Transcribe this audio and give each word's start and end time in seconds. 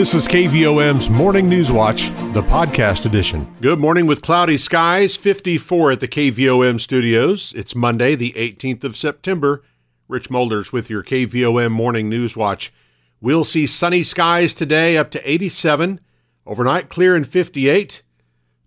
This 0.00 0.14
is 0.14 0.26
KVOM's 0.26 1.10
Morning 1.10 1.46
News 1.46 1.70
Watch, 1.70 2.08
the 2.32 2.42
podcast 2.42 3.04
edition. 3.04 3.54
Good 3.60 3.78
morning 3.78 4.06
with 4.06 4.22
cloudy 4.22 4.56
skies, 4.56 5.14
54 5.14 5.92
at 5.92 6.00
the 6.00 6.08
KVOM 6.08 6.80
studios. 6.80 7.52
It's 7.54 7.74
Monday, 7.74 8.14
the 8.14 8.32
18th 8.32 8.82
of 8.82 8.96
September. 8.96 9.62
Rich 10.08 10.30
Mulders 10.30 10.72
with 10.72 10.88
your 10.88 11.02
KVOM 11.02 11.70
Morning 11.70 12.08
News 12.08 12.34
Watch. 12.34 12.72
We'll 13.20 13.44
see 13.44 13.66
sunny 13.66 14.02
skies 14.02 14.54
today 14.54 14.96
up 14.96 15.10
to 15.10 15.30
87, 15.30 16.00
overnight 16.46 16.88
clear 16.88 17.14
and 17.14 17.26
58. 17.26 18.00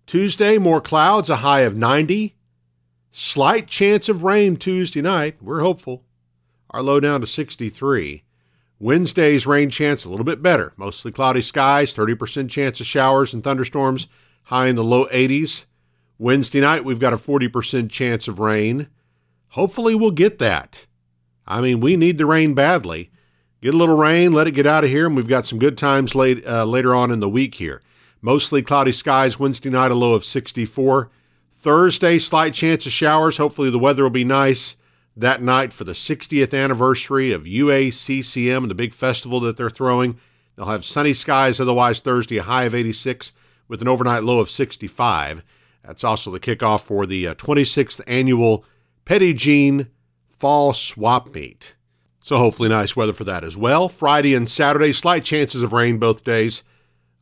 Tuesday, 0.06 0.56
more 0.56 0.80
clouds, 0.80 1.28
a 1.28 1.36
high 1.38 1.62
of 1.62 1.74
90. 1.74 2.36
Slight 3.10 3.66
chance 3.66 4.08
of 4.08 4.22
rain 4.22 4.54
Tuesday 4.54 5.02
night. 5.02 5.42
We're 5.42 5.62
hopeful. 5.62 6.04
Our 6.70 6.82
low 6.82 7.00
down 7.00 7.22
to 7.22 7.26
63. 7.26 8.22
Wednesday's 8.78 9.46
rain 9.46 9.70
chance 9.70 10.04
a 10.04 10.10
little 10.10 10.24
bit 10.24 10.42
better. 10.42 10.72
Mostly 10.76 11.12
cloudy 11.12 11.42
skies, 11.42 11.94
30% 11.94 12.50
chance 12.50 12.80
of 12.80 12.86
showers 12.86 13.32
and 13.32 13.42
thunderstorms, 13.42 14.08
high 14.44 14.66
in 14.66 14.76
the 14.76 14.84
low 14.84 15.06
80s. 15.06 15.66
Wednesday 16.18 16.60
night, 16.60 16.84
we've 16.84 16.98
got 16.98 17.12
a 17.12 17.16
40% 17.16 17.90
chance 17.90 18.28
of 18.28 18.38
rain. 18.38 18.88
Hopefully, 19.48 19.94
we'll 19.94 20.10
get 20.10 20.38
that. 20.38 20.86
I 21.46 21.60
mean, 21.60 21.80
we 21.80 21.96
need 21.96 22.18
the 22.18 22.26
rain 22.26 22.54
badly. 22.54 23.10
Get 23.60 23.74
a 23.74 23.76
little 23.76 23.96
rain, 23.96 24.32
let 24.32 24.46
it 24.46 24.52
get 24.52 24.66
out 24.66 24.84
of 24.84 24.90
here, 24.90 25.06
and 25.06 25.16
we've 25.16 25.28
got 25.28 25.46
some 25.46 25.58
good 25.58 25.78
times 25.78 26.14
late, 26.14 26.46
uh, 26.46 26.64
later 26.64 26.94
on 26.94 27.10
in 27.10 27.20
the 27.20 27.28
week 27.28 27.54
here. 27.54 27.80
Mostly 28.20 28.62
cloudy 28.62 28.92
skies, 28.92 29.38
Wednesday 29.38 29.70
night, 29.70 29.90
a 29.90 29.94
low 29.94 30.14
of 30.14 30.24
64. 30.24 31.10
Thursday, 31.52 32.18
slight 32.18 32.54
chance 32.54 32.86
of 32.86 32.92
showers. 32.92 33.36
Hopefully, 33.36 33.70
the 33.70 33.78
weather 33.78 34.02
will 34.02 34.10
be 34.10 34.24
nice 34.24 34.76
that 35.16 35.42
night 35.42 35.72
for 35.72 35.84
the 35.84 35.92
60th 35.92 36.58
anniversary 36.58 37.32
of 37.32 37.44
UACCM 37.44 38.58
and 38.58 38.70
the 38.70 38.74
big 38.74 38.92
festival 38.92 39.40
that 39.40 39.56
they're 39.56 39.70
throwing. 39.70 40.18
They'll 40.56 40.66
have 40.66 40.84
sunny 40.84 41.14
skies, 41.14 41.60
otherwise, 41.60 42.00
Thursday, 42.00 42.38
a 42.38 42.42
high 42.42 42.64
of 42.64 42.74
86 42.74 43.32
with 43.68 43.80
an 43.80 43.88
overnight 43.88 44.24
low 44.24 44.38
of 44.40 44.50
65. 44.50 45.44
That's 45.84 46.04
also 46.04 46.30
the 46.30 46.40
kickoff 46.40 46.82
for 46.82 47.06
the 47.06 47.28
uh, 47.28 47.34
26th 47.34 48.00
annual 48.06 48.64
Petit 49.04 49.34
Jean 49.34 49.88
Fall 50.30 50.72
Swap 50.72 51.34
Meet. 51.34 51.74
So, 52.20 52.38
hopefully, 52.38 52.70
nice 52.70 52.96
weather 52.96 53.12
for 53.12 53.24
that 53.24 53.44
as 53.44 53.56
well. 53.56 53.88
Friday 53.88 54.34
and 54.34 54.48
Saturday, 54.48 54.92
slight 54.92 55.24
chances 55.24 55.62
of 55.62 55.74
rain 55.74 55.98
both 55.98 56.24
days, 56.24 56.64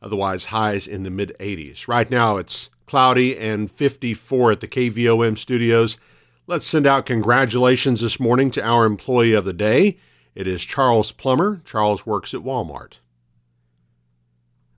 otherwise, 0.01 0.45
highs 0.45 0.87
in 0.87 1.03
the 1.03 1.09
mid 1.09 1.35
80s. 1.39 1.87
Right 1.89 2.09
now, 2.09 2.37
it's 2.37 2.69
cloudy 2.85 3.37
and 3.37 3.69
54 3.69 4.53
at 4.53 4.59
the 4.61 4.67
KVOM 4.67 5.37
studios. 5.37 5.97
Let's 6.45 6.67
send 6.67 6.85
out 6.85 7.05
congratulations 7.05 8.01
this 8.01 8.19
morning 8.19 8.51
to 8.51 8.61
our 8.61 8.83
employee 8.85 9.31
of 9.31 9.45
the 9.45 9.53
day. 9.53 9.97
It 10.35 10.45
is 10.45 10.65
Charles 10.65 11.13
Plummer. 11.13 11.61
Charles 11.63 12.05
works 12.05 12.33
at 12.33 12.41
Walmart. 12.41 12.99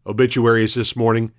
Obituaries 0.06 0.76
this 0.76 0.96
morning. 0.96 1.32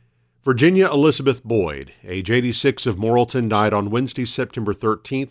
Virginia 0.43 0.91
Elizabeth 0.91 1.45
Boyd, 1.45 1.93
age 2.03 2.29
86 2.29 2.87
of 2.87 2.97
Morrilton, 2.97 3.49
died 3.49 3.73
on 3.73 3.91
Wednesday, 3.91 4.25
September 4.25 4.75
13th. 4.75 5.31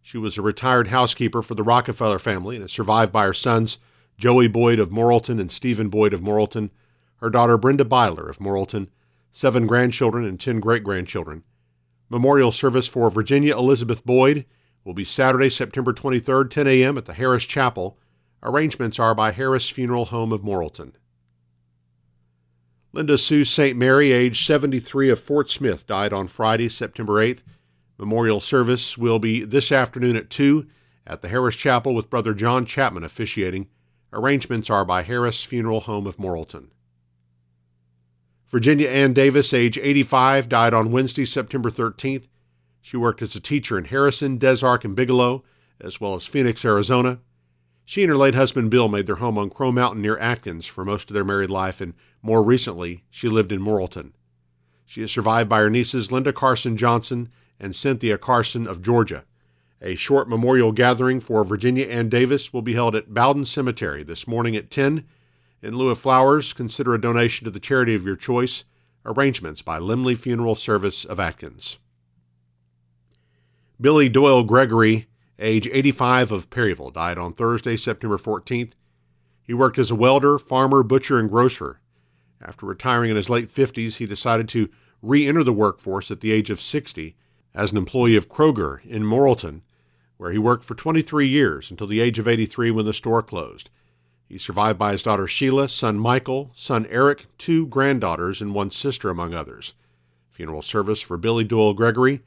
She 0.00 0.16
was 0.16 0.38
a 0.38 0.42
retired 0.42 0.88
housekeeper 0.88 1.42
for 1.42 1.54
the 1.54 1.62
Rockefeller 1.62 2.18
family 2.18 2.56
and 2.56 2.64
is 2.64 2.72
survived 2.72 3.12
by 3.12 3.26
her 3.26 3.34
sons, 3.34 3.78
Joey 4.16 4.48
Boyd 4.48 4.78
of 4.78 4.88
Morrilton 4.88 5.38
and 5.38 5.52
Stephen 5.52 5.90
Boyd 5.90 6.14
of 6.14 6.22
Morrilton, 6.22 6.70
her 7.16 7.28
daughter 7.28 7.58
Brenda 7.58 7.84
Byler 7.84 8.30
of 8.30 8.38
Morrilton, 8.38 8.88
seven 9.30 9.66
grandchildren 9.66 10.24
and 10.24 10.40
ten 10.40 10.60
great 10.60 10.82
grandchildren. 10.82 11.44
Memorial 12.10 12.50
service 12.50 12.88
for 12.88 13.08
Virginia 13.08 13.56
Elizabeth 13.56 14.04
Boyd 14.04 14.44
will 14.84 14.94
be 14.94 15.04
Saturday, 15.04 15.48
September 15.48 15.92
23rd, 15.92 16.50
10 16.50 16.66
a.m. 16.66 16.98
at 16.98 17.06
the 17.06 17.14
Harris 17.14 17.44
Chapel. 17.44 17.96
Arrangements 18.42 18.98
are 18.98 19.14
by 19.14 19.30
Harris 19.30 19.68
Funeral 19.68 20.06
Home 20.06 20.32
of 20.32 20.40
Morrilton. 20.40 20.94
Linda 22.92 23.16
Sue 23.16 23.44
St. 23.44 23.78
Mary, 23.78 24.10
age 24.10 24.44
73 24.44 25.10
of 25.10 25.20
Fort 25.20 25.48
Smith, 25.48 25.86
died 25.86 26.12
on 26.12 26.26
Friday, 26.26 26.68
September 26.68 27.24
8th. 27.24 27.44
Memorial 27.96 28.40
service 28.40 28.98
will 28.98 29.20
be 29.20 29.44
this 29.44 29.70
afternoon 29.70 30.16
at 30.16 30.30
2 30.30 30.66
at 31.06 31.22
the 31.22 31.28
Harris 31.28 31.54
Chapel 31.54 31.94
with 31.94 32.10
Brother 32.10 32.34
John 32.34 32.66
Chapman 32.66 33.04
officiating. 33.04 33.68
Arrangements 34.12 34.68
are 34.68 34.84
by 34.84 35.02
Harris 35.02 35.44
Funeral 35.44 35.80
Home 35.80 36.08
of 36.08 36.16
Morrilton. 36.16 36.70
Virginia 38.50 38.88
Ann 38.88 39.12
Davis, 39.12 39.54
age 39.54 39.78
85, 39.78 40.48
died 40.48 40.74
on 40.74 40.90
Wednesday, 40.90 41.24
September 41.24 41.70
13th. 41.70 42.24
She 42.80 42.96
worked 42.96 43.22
as 43.22 43.36
a 43.36 43.40
teacher 43.40 43.78
in 43.78 43.84
Harrison, 43.84 44.38
Des 44.38 44.66
Arc, 44.66 44.84
and 44.84 44.96
Bigelow, 44.96 45.44
as 45.80 46.00
well 46.00 46.16
as 46.16 46.26
Phoenix, 46.26 46.64
Arizona. 46.64 47.20
She 47.84 48.02
and 48.02 48.10
her 48.10 48.16
late 48.16 48.34
husband 48.34 48.68
Bill 48.72 48.88
made 48.88 49.06
their 49.06 49.16
home 49.16 49.38
on 49.38 49.50
Crow 49.50 49.70
Mountain 49.70 50.02
near 50.02 50.18
Atkins 50.18 50.66
for 50.66 50.84
most 50.84 51.10
of 51.10 51.14
their 51.14 51.22
married 51.22 51.48
life, 51.48 51.80
and 51.80 51.94
more 52.22 52.42
recently, 52.42 53.04
she 53.08 53.28
lived 53.28 53.52
in 53.52 53.60
Morrilton. 53.60 54.14
She 54.84 55.02
is 55.02 55.12
survived 55.12 55.48
by 55.48 55.60
her 55.60 55.70
nieces 55.70 56.10
Linda 56.10 56.32
Carson 56.32 56.76
Johnson 56.76 57.28
and 57.60 57.72
Cynthia 57.72 58.18
Carson 58.18 58.66
of 58.66 58.82
Georgia. 58.82 59.26
A 59.80 59.94
short 59.94 60.28
memorial 60.28 60.72
gathering 60.72 61.20
for 61.20 61.44
Virginia 61.44 61.86
Ann 61.86 62.08
Davis 62.08 62.52
will 62.52 62.62
be 62.62 62.74
held 62.74 62.96
at 62.96 63.14
Bowden 63.14 63.44
Cemetery 63.44 64.02
this 64.02 64.26
morning 64.26 64.56
at 64.56 64.72
10 64.72 65.04
in 65.62 65.76
lieu 65.76 65.90
of 65.90 65.98
flowers, 65.98 66.52
consider 66.52 66.94
a 66.94 67.00
donation 67.00 67.44
to 67.44 67.50
the 67.50 67.60
charity 67.60 67.94
of 67.94 68.04
your 68.04 68.16
choice. 68.16 68.64
Arrangements 69.04 69.62
by 69.62 69.78
Limley 69.78 70.16
Funeral 70.16 70.54
Service 70.54 71.04
of 71.04 71.18
Atkins. 71.18 71.78
Billy 73.80 74.10
Doyle 74.10 74.42
Gregory, 74.42 75.06
age 75.38 75.66
85 75.72 76.32
of 76.32 76.50
Perryville, 76.50 76.90
died 76.90 77.16
on 77.16 77.32
Thursday, 77.32 77.76
September 77.76 78.18
14th. 78.18 78.72
He 79.42 79.54
worked 79.54 79.78
as 79.78 79.90
a 79.90 79.94
welder, 79.94 80.38
farmer, 80.38 80.82
butcher, 80.82 81.18
and 81.18 81.30
grocer. 81.30 81.80
After 82.42 82.66
retiring 82.66 83.10
in 83.10 83.16
his 83.16 83.30
late 83.30 83.48
50s, 83.48 83.96
he 83.96 84.06
decided 84.06 84.48
to 84.50 84.68
re 85.02 85.26
enter 85.26 85.42
the 85.42 85.52
workforce 85.52 86.10
at 86.10 86.20
the 86.20 86.32
age 86.32 86.50
of 86.50 86.60
60 86.60 87.16
as 87.54 87.70
an 87.72 87.78
employee 87.78 88.16
of 88.16 88.28
Kroger 88.28 88.84
in 88.84 89.02
Morrilton, 89.02 89.62
where 90.18 90.30
he 90.30 90.38
worked 90.38 90.64
for 90.64 90.74
23 90.74 91.26
years 91.26 91.70
until 91.70 91.86
the 91.86 92.00
age 92.00 92.18
of 92.18 92.28
83 92.28 92.70
when 92.70 92.84
the 92.84 92.92
store 92.92 93.22
closed. 93.22 93.70
He's 94.30 94.44
survived 94.44 94.78
by 94.78 94.92
his 94.92 95.02
daughter 95.02 95.26
Sheila, 95.26 95.66
son 95.66 95.98
Michael, 95.98 96.52
son 96.54 96.86
Eric, 96.88 97.26
two 97.36 97.66
granddaughters, 97.66 98.40
and 98.40 98.54
one 98.54 98.70
sister, 98.70 99.10
among 99.10 99.34
others. 99.34 99.74
Funeral 100.30 100.62
service 100.62 101.00
for 101.00 101.16
Billy 101.16 101.42
Doyle 101.42 101.74
Gregory 101.74 102.22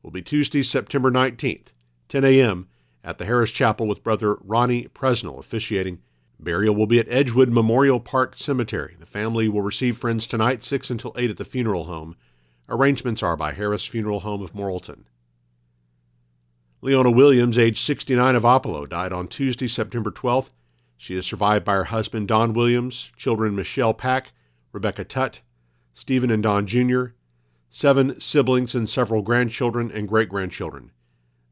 will 0.00 0.12
be 0.12 0.22
Tuesday, 0.22 0.62
September 0.62 1.10
19th, 1.10 1.72
10 2.08 2.24
a.m. 2.24 2.68
at 3.02 3.18
the 3.18 3.24
Harris 3.24 3.50
Chapel 3.50 3.88
with 3.88 4.04
Brother 4.04 4.36
Ronnie 4.36 4.86
Presnell 4.94 5.40
officiating. 5.40 6.00
Burial 6.38 6.76
will 6.76 6.86
be 6.86 7.00
at 7.00 7.10
Edgewood 7.10 7.48
Memorial 7.48 7.98
Park 7.98 8.36
Cemetery. 8.36 8.94
The 8.96 9.04
family 9.04 9.48
will 9.48 9.62
receive 9.62 9.98
friends 9.98 10.28
tonight, 10.28 10.62
6 10.62 10.90
until 10.90 11.12
8 11.18 11.30
at 11.30 11.38
the 11.38 11.44
funeral 11.44 11.86
home. 11.86 12.14
Arrangements 12.68 13.20
are 13.20 13.36
by 13.36 13.52
Harris 13.52 13.84
Funeral 13.84 14.20
Home 14.20 14.42
of 14.42 14.52
Morrilton. 14.52 15.06
Leona 16.82 17.10
Williams, 17.10 17.58
age 17.58 17.80
69 17.80 18.36
of 18.36 18.44
Apollo, 18.44 18.86
died 18.86 19.12
on 19.12 19.26
Tuesday, 19.26 19.66
September 19.66 20.12
12th 20.12 20.50
she 20.98 21.16
is 21.16 21.24
survived 21.24 21.64
by 21.64 21.76
her 21.76 21.84
husband, 21.84 22.28
Don 22.28 22.52
Williams, 22.52 23.12
children 23.16 23.56
Michelle 23.56 23.94
Pack, 23.94 24.32
Rebecca 24.72 25.04
Tutt, 25.04 25.40
Stephen 25.94 26.30
and 26.30 26.42
Don 26.42 26.66
Jr., 26.66 27.06
seven 27.70 28.20
siblings 28.20 28.74
and 28.74 28.88
several 28.88 29.22
grandchildren 29.22 29.90
and 29.90 30.08
great 30.08 30.28
grandchildren. 30.28 30.90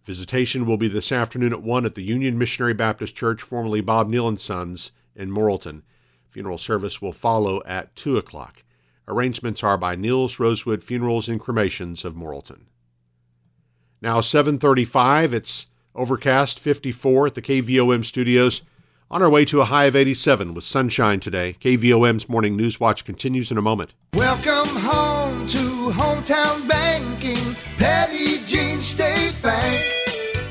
Visitation 0.05 0.67
will 0.67 0.77
be 0.77 0.89
this 0.89 1.13
afternoon 1.13 1.53
at 1.53 1.63
1 1.63 1.87
at 1.87 1.95
the 1.95 2.03
Union 2.03 2.37
Missionary 2.37 2.75
Baptist 2.75 3.15
Church, 3.15 3.41
formerly 3.41 3.81
Bob 3.81 4.09
Neal 4.09 4.29
and 4.29 4.39
Sons, 4.39 4.93
in 5.15 5.31
Morrilton. 5.31 5.83
Funeral 6.29 6.59
service 6.59 7.01
will 7.01 7.13
follow 7.13 7.63
at 7.65 7.95
2 7.97 8.17
o'clock. 8.17 8.65
Arrangements 9.09 9.63
are 9.63 9.79
by 9.79 9.95
Niels 9.95 10.41
Rosewood 10.41 10.83
Funerals 10.83 11.29
and 11.29 11.41
Cremations 11.41 12.05
of 12.05 12.15
Morrilton. 12.15 12.67
Now 14.03 14.21
7:35, 14.21 15.33
it's 15.33 15.69
overcast 15.95 16.59
54 16.59 17.29
at 17.29 17.35
the 17.35 17.43
KVOM 17.43 18.05
studios. 18.05 18.63
On 19.09 19.23
our 19.23 19.31
way 19.31 19.45
to 19.45 19.61
a 19.61 19.67
high 19.67 19.85
of 19.85 19.95
87 19.95 20.53
with 20.53 20.65
sunshine 20.65 21.21
today, 21.21 21.57
KVOM's 21.61 22.29
Morning 22.29 22.57
News 22.57 22.81
Watch 22.81 23.05
continues 23.05 23.53
in 23.53 23.59
a 23.59 23.63
moment. 23.63 23.93
Welcome 24.15 24.81
home 24.81 25.47
to 25.47 25.93
hometown 25.93 26.69
banking, 26.69 27.55
Petit 27.79 28.45
Jean 28.47 28.79
State 28.79 29.41
Bank. 29.41 30.06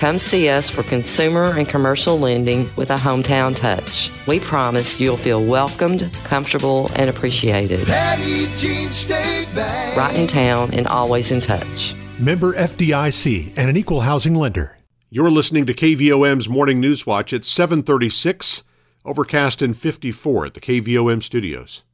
Come 0.00 0.18
see 0.18 0.48
us 0.48 0.70
for 0.70 0.82
consumer 0.82 1.52
and 1.58 1.68
commercial 1.68 2.18
lending 2.18 2.74
with 2.74 2.90
a 2.90 2.94
hometown 2.94 3.54
touch. 3.54 4.10
We 4.26 4.40
promise 4.40 4.98
you'll 4.98 5.18
feel 5.18 5.44
welcomed, 5.44 6.10
comfortable, 6.24 6.90
and 6.96 7.10
appreciated. 7.10 7.86
Petit 7.86 8.46
Jean 8.56 8.90
State 8.90 9.46
Bank. 9.54 9.98
Right 9.98 10.16
in 10.16 10.26
town 10.26 10.72
and 10.72 10.86
always 10.86 11.30
in 11.30 11.42
touch. 11.42 11.94
Member 12.18 12.54
FDIC 12.54 13.52
and 13.56 13.68
an 13.68 13.76
equal 13.76 14.00
housing 14.00 14.34
lender. 14.34 14.78
You're 15.10 15.30
listening 15.30 15.66
to 15.66 15.74
KVOM's 15.74 16.48
Morning 16.48 16.80
News 16.80 17.06
Watch. 17.06 17.34
at 17.34 17.44
736, 17.44 18.64
overcast 19.04 19.60
and 19.60 19.76
54 19.76 20.46
at 20.46 20.54
the 20.54 20.60
KVOM 20.60 21.22
studios. 21.22 21.84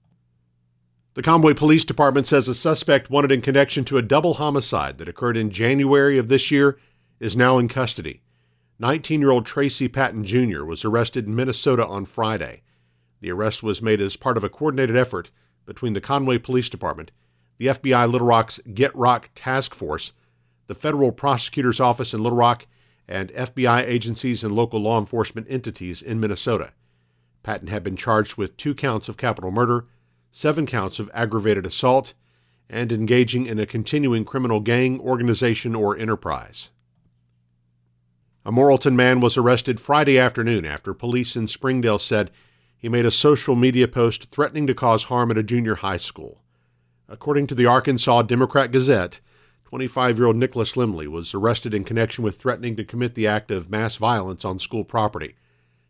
The 1.14 1.22
Conway 1.22 1.54
Police 1.54 1.84
Department 1.84 2.28
says 2.28 2.46
a 2.46 2.54
suspect 2.54 3.10
wanted 3.10 3.32
in 3.32 3.40
connection 3.40 3.84
to 3.86 3.98
a 3.98 4.02
double 4.02 4.34
homicide 4.34 4.98
that 4.98 5.08
occurred 5.08 5.36
in 5.36 5.50
January 5.50 6.18
of 6.18 6.28
this 6.28 6.52
year 6.52 6.78
is 7.20 7.36
now 7.36 7.58
in 7.58 7.68
custody. 7.68 8.22
19 8.78 9.20
year 9.20 9.30
old 9.30 9.46
Tracy 9.46 9.88
Patton 9.88 10.24
Jr. 10.24 10.64
was 10.64 10.84
arrested 10.84 11.26
in 11.26 11.34
Minnesota 11.34 11.86
on 11.86 12.04
Friday. 12.04 12.62
The 13.20 13.30
arrest 13.30 13.62
was 13.62 13.80
made 13.80 14.00
as 14.00 14.16
part 14.16 14.36
of 14.36 14.44
a 14.44 14.48
coordinated 14.48 14.96
effort 14.96 15.30
between 15.64 15.94
the 15.94 16.00
Conway 16.00 16.38
Police 16.38 16.68
Department, 16.68 17.10
the 17.58 17.66
FBI 17.68 18.10
Little 18.10 18.26
Rock's 18.26 18.60
Get 18.74 18.94
Rock 18.94 19.30
Task 19.34 19.74
Force, 19.74 20.12
the 20.66 20.74
Federal 20.74 21.12
Prosecutor's 21.12 21.80
Office 21.80 22.12
in 22.12 22.22
Little 22.22 22.38
Rock, 22.38 22.66
and 23.08 23.32
FBI 23.32 23.82
agencies 23.86 24.44
and 24.44 24.54
local 24.54 24.80
law 24.80 24.98
enforcement 24.98 25.46
entities 25.48 26.02
in 26.02 26.20
Minnesota. 26.20 26.72
Patton 27.42 27.68
had 27.68 27.82
been 27.82 27.96
charged 27.96 28.36
with 28.36 28.56
two 28.56 28.74
counts 28.74 29.08
of 29.08 29.16
capital 29.16 29.50
murder, 29.50 29.84
seven 30.32 30.66
counts 30.66 30.98
of 30.98 31.10
aggravated 31.14 31.64
assault, 31.64 32.12
and 32.68 32.90
engaging 32.90 33.46
in 33.46 33.58
a 33.58 33.66
continuing 33.66 34.24
criminal 34.24 34.60
gang, 34.60 35.00
organization, 35.00 35.74
or 35.74 35.96
enterprise. 35.96 36.70
A 38.46 38.52
Morrilton 38.52 38.94
man 38.94 39.18
was 39.18 39.36
arrested 39.36 39.80
Friday 39.80 40.20
afternoon 40.20 40.64
after 40.64 40.94
police 40.94 41.34
in 41.34 41.48
Springdale 41.48 41.98
said 41.98 42.30
he 42.76 42.88
made 42.88 43.04
a 43.04 43.10
social 43.10 43.56
media 43.56 43.88
post 43.88 44.26
threatening 44.26 44.68
to 44.68 44.74
cause 44.74 45.02
harm 45.02 45.32
at 45.32 45.36
a 45.36 45.42
junior 45.42 45.74
high 45.74 45.96
school. 45.96 46.44
According 47.08 47.48
to 47.48 47.56
the 47.56 47.66
Arkansas 47.66 48.22
Democrat 48.22 48.70
Gazette, 48.70 49.18
25 49.64 50.18
year 50.18 50.28
old 50.28 50.36
Nicholas 50.36 50.76
Limley 50.76 51.08
was 51.08 51.34
arrested 51.34 51.74
in 51.74 51.82
connection 51.82 52.22
with 52.22 52.36
threatening 52.36 52.76
to 52.76 52.84
commit 52.84 53.16
the 53.16 53.26
act 53.26 53.50
of 53.50 53.68
mass 53.68 53.96
violence 53.96 54.44
on 54.44 54.60
school 54.60 54.84
property. 54.84 55.34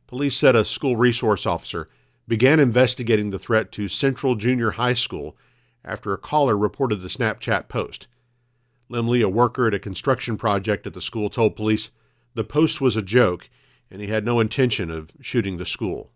Police 0.07 0.39
said 0.39 0.57
a 0.57 0.65
school 0.65 0.97
resource 0.97 1.45
officer 1.45 1.87
began 2.27 2.59
investigating 2.59 3.33
the 3.33 3.39
threat 3.39 3.71
to 3.73 3.87
Central 3.87 4.35
Junior 4.35 4.71
High 4.71 4.95
School 4.95 5.37
after 5.85 6.15
a 6.15 6.19
caller 6.19 6.57
reported 6.57 7.03
the 7.03 7.09
Snapchat 7.09 7.69
post. 7.69 8.09
Limley, 8.91 9.23
a 9.23 9.29
worker 9.29 9.67
at 9.67 9.75
a 9.75 9.79
construction 9.79 10.39
project 10.39 10.87
at 10.87 10.95
the 10.95 11.03
school, 11.03 11.29
told 11.29 11.55
police 11.55 11.91
the 12.37 12.45
post 12.45 12.81
was 12.81 12.97
a 12.97 13.03
joke, 13.03 13.49
and 13.91 14.01
he 14.01 14.09
had 14.09 14.25
no 14.25 14.41
intention 14.41 14.91
of 14.91 15.11
shooting 15.21 15.57
the 15.57 15.67
school. 15.67 16.13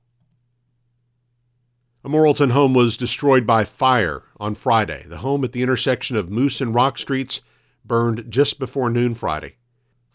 A 2.05 2.09
Morrilton 2.09 2.53
home 2.53 2.75
was 2.75 2.97
destroyed 2.97 3.47
by 3.47 3.65
fire 3.65 4.23
on 4.39 4.55
Friday. 4.55 5.05
The 5.07 5.19
home 5.19 5.45
at 5.45 5.53
the 5.53 5.63
intersection 5.63 6.17
of 6.17 6.31
Moose 6.31 6.61
and 6.61 6.75
Rock 6.75 6.99
Streets 6.99 7.43
burned 7.85 8.31
just 8.31 8.59
before 8.59 8.91
noon 8.91 9.15
Friday. 9.15 9.57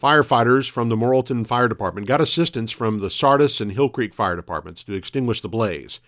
Firefighters 0.01 0.69
from 0.69 0.89
the 0.89 0.95
Morrilton 0.95 1.45
Fire 1.45 1.67
Department 1.67 2.07
got 2.07 2.21
assistance 2.21 2.71
from 2.71 2.99
the 2.99 3.09
Sardis 3.09 3.61
and 3.61 3.71
Hill 3.71 3.89
Creek 3.89 4.13
Fire 4.13 4.35
Departments 4.35 4.83
to 4.83 4.93
extinguish 4.93 5.41
the 5.41 5.49
blaze. 5.49 5.99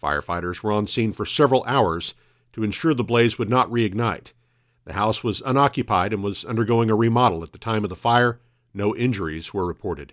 Firefighters 0.00 0.62
were 0.62 0.72
on 0.72 0.86
scene 0.86 1.12
for 1.12 1.26
several 1.26 1.64
hours 1.66 2.14
to 2.52 2.64
ensure 2.64 2.94
the 2.94 3.04
blaze 3.04 3.38
would 3.38 3.50
not 3.50 3.70
reignite. 3.70 4.32
The 4.84 4.94
house 4.94 5.22
was 5.22 5.42
unoccupied 5.42 6.12
and 6.12 6.22
was 6.22 6.44
undergoing 6.44 6.90
a 6.90 6.96
remodel 6.96 7.42
at 7.42 7.52
the 7.52 7.58
time 7.58 7.84
of 7.84 7.90
the 7.90 7.96
fire, 7.96 8.40
no 8.76 8.94
injuries 8.94 9.52
were 9.52 9.66
reported. 9.66 10.12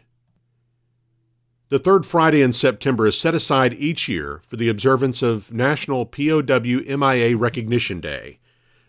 The 1.69 1.79
third 1.79 2.05
Friday 2.05 2.41
in 2.41 2.53
September 2.53 3.07
is 3.07 3.17
set 3.17 3.33
aside 3.33 3.73
each 3.73 4.07
year 4.07 4.41
for 4.47 4.57
the 4.57 4.69
observance 4.69 5.21
of 5.21 5.51
National 5.51 6.05
POW 6.05 6.97
MIA 6.97 7.35
Recognition 7.35 7.99
Day. 7.99 8.39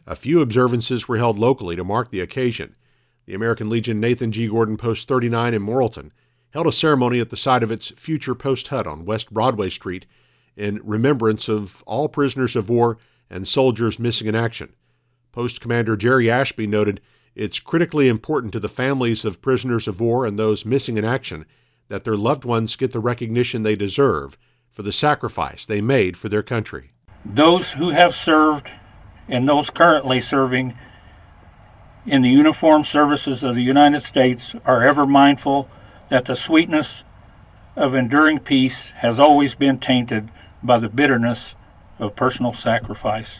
A 0.06 0.14
few 0.14 0.40
observances 0.40 1.08
were 1.08 1.16
held 1.16 1.38
locally 1.38 1.76
to 1.76 1.84
mark 1.84 2.10
the 2.10 2.20
occasion. 2.20 2.76
The 3.26 3.34
American 3.34 3.70
Legion 3.70 4.00
Nathan 4.00 4.32
G. 4.32 4.48
Gordon 4.48 4.76
Post 4.76 5.08
39 5.08 5.54
in 5.54 5.62
Morrilton 5.62 6.10
held 6.50 6.66
a 6.66 6.72
ceremony 6.72 7.20
at 7.20 7.30
the 7.30 7.36
site 7.36 7.62
of 7.62 7.70
its 7.70 7.88
future 7.90 8.34
post 8.34 8.68
hut 8.68 8.86
on 8.86 9.06
West 9.06 9.32
Broadway 9.32 9.70
Street 9.70 10.04
in 10.56 10.80
remembrance 10.84 11.48
of 11.48 11.82
all 11.86 12.08
prisoners 12.08 12.54
of 12.54 12.68
war 12.68 12.98
and 13.30 13.48
soldiers 13.48 13.98
missing 13.98 14.26
in 14.26 14.34
action. 14.34 14.74
Post 15.32 15.60
Commander 15.60 15.96
Jerry 15.96 16.30
Ashby 16.30 16.66
noted 16.66 17.00
it's 17.34 17.58
critically 17.58 18.08
important 18.08 18.52
to 18.52 18.60
the 18.60 18.68
families 18.68 19.24
of 19.24 19.42
prisoners 19.42 19.88
of 19.88 20.00
war 20.00 20.24
and 20.24 20.38
those 20.38 20.64
missing 20.64 20.96
in 20.96 21.04
action 21.04 21.46
that 21.88 22.04
their 22.04 22.16
loved 22.16 22.44
ones 22.44 22.76
get 22.76 22.92
the 22.92 23.00
recognition 23.00 23.62
they 23.62 23.76
deserve 23.76 24.38
for 24.70 24.82
the 24.82 24.92
sacrifice 24.92 25.66
they 25.66 25.80
made 25.80 26.16
for 26.16 26.28
their 26.28 26.42
country. 26.42 26.92
Those 27.24 27.72
who 27.72 27.90
have 27.90 28.14
served 28.14 28.68
and 29.28 29.48
those 29.48 29.70
currently 29.70 30.20
serving 30.20 30.76
in 32.06 32.22
the 32.22 32.30
uniformed 32.30 32.86
services 32.86 33.42
of 33.42 33.54
the 33.54 33.62
United 33.62 34.02
States 34.02 34.54
are 34.64 34.82
ever 34.82 35.06
mindful 35.06 35.68
that 36.10 36.26
the 36.26 36.36
sweetness 36.36 37.02
of 37.76 37.94
enduring 37.94 38.38
peace 38.38 38.90
has 38.98 39.18
always 39.18 39.54
been 39.54 39.78
tainted 39.78 40.28
by 40.62 40.78
the 40.78 40.88
bitterness 40.88 41.54
of 41.98 42.14
personal 42.14 42.52
sacrifice. 42.52 43.38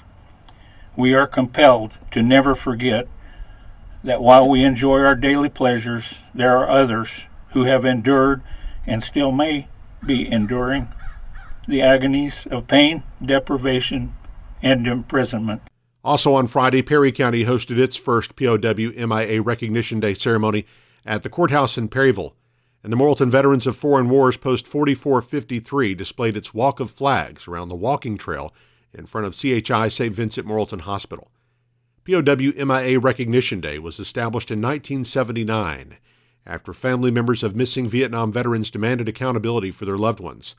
We 0.97 1.15
are 1.15 1.27
compelled 1.27 1.93
to 2.13 2.23
never 2.23 2.55
forget 2.55 3.07
that 4.05 4.23
while 4.23 4.49
we 4.49 4.63
enjoy 4.63 5.01
our 5.01 5.17
daily 5.17 5.49
pleasures, 5.49 6.15
there 6.35 6.57
are 6.57 6.71
others 6.71 7.09
who 7.53 7.65
have 7.65 7.85
endured 7.85 8.43
and 8.87 9.03
still 9.03 9.33
may 9.33 9.67
be 10.05 10.31
enduring 10.31 10.89
the 11.67 11.81
agonies 11.81 12.47
of 12.51 12.69
pain, 12.69 13.03
deprivation, 13.25 14.15
and 14.63 14.87
imprisonment. 14.87 15.63
Also 16.05 16.35
on 16.35 16.47
Friday, 16.47 16.83
Perry 16.83 17.11
County 17.11 17.47
hosted 17.47 17.79
its 17.79 17.97
first 17.97 18.37
POW 18.37 18.59
MIA 18.59 19.41
Recognition 19.41 20.01
Day 20.01 20.13
ceremony 20.13 20.67
at 21.07 21.23
the 21.23 21.31
courthouse 21.31 21.79
in 21.79 21.89
Perryville, 21.89 22.35
and 22.83 22.93
the 22.93 22.97
Morrilton 22.99 23.31
Veterans 23.31 23.67
of 23.67 23.75
Foreign 23.75 24.11
Wars 24.11 24.37
Post 24.37 24.67
4453 24.67 25.95
displayed 25.95 26.37
its 26.37 26.53
walk 26.53 26.79
of 26.81 26.91
flags 26.91 27.49
around 27.49 27.71
the 27.71 27.75
walking 27.75 28.19
trail 28.19 28.53
in 28.93 29.07
front 29.07 29.27
of 29.27 29.35
CHI 29.35 29.89
St. 29.89 30.15
Vincent 30.15 30.47
Morrilton 30.47 30.83
Hospital. 30.83 31.31
POW 32.05 32.21
MIA 32.21 33.01
Recognition 33.01 33.61
Day 33.61 33.79
was 33.79 33.99
established 33.99 34.51
in 34.51 34.61
1979 34.61 35.97
after 36.45 36.75
family 36.75 37.11
members 37.11 37.43
of 37.43 37.57
missing 37.57 37.89
Vietnam 37.89 38.31
veterans 38.31 38.71
demanded 38.71 39.09
accountability 39.09 39.71
for 39.71 39.87
their 39.87 39.97
loved 39.97 40.21
ones. 40.21 40.55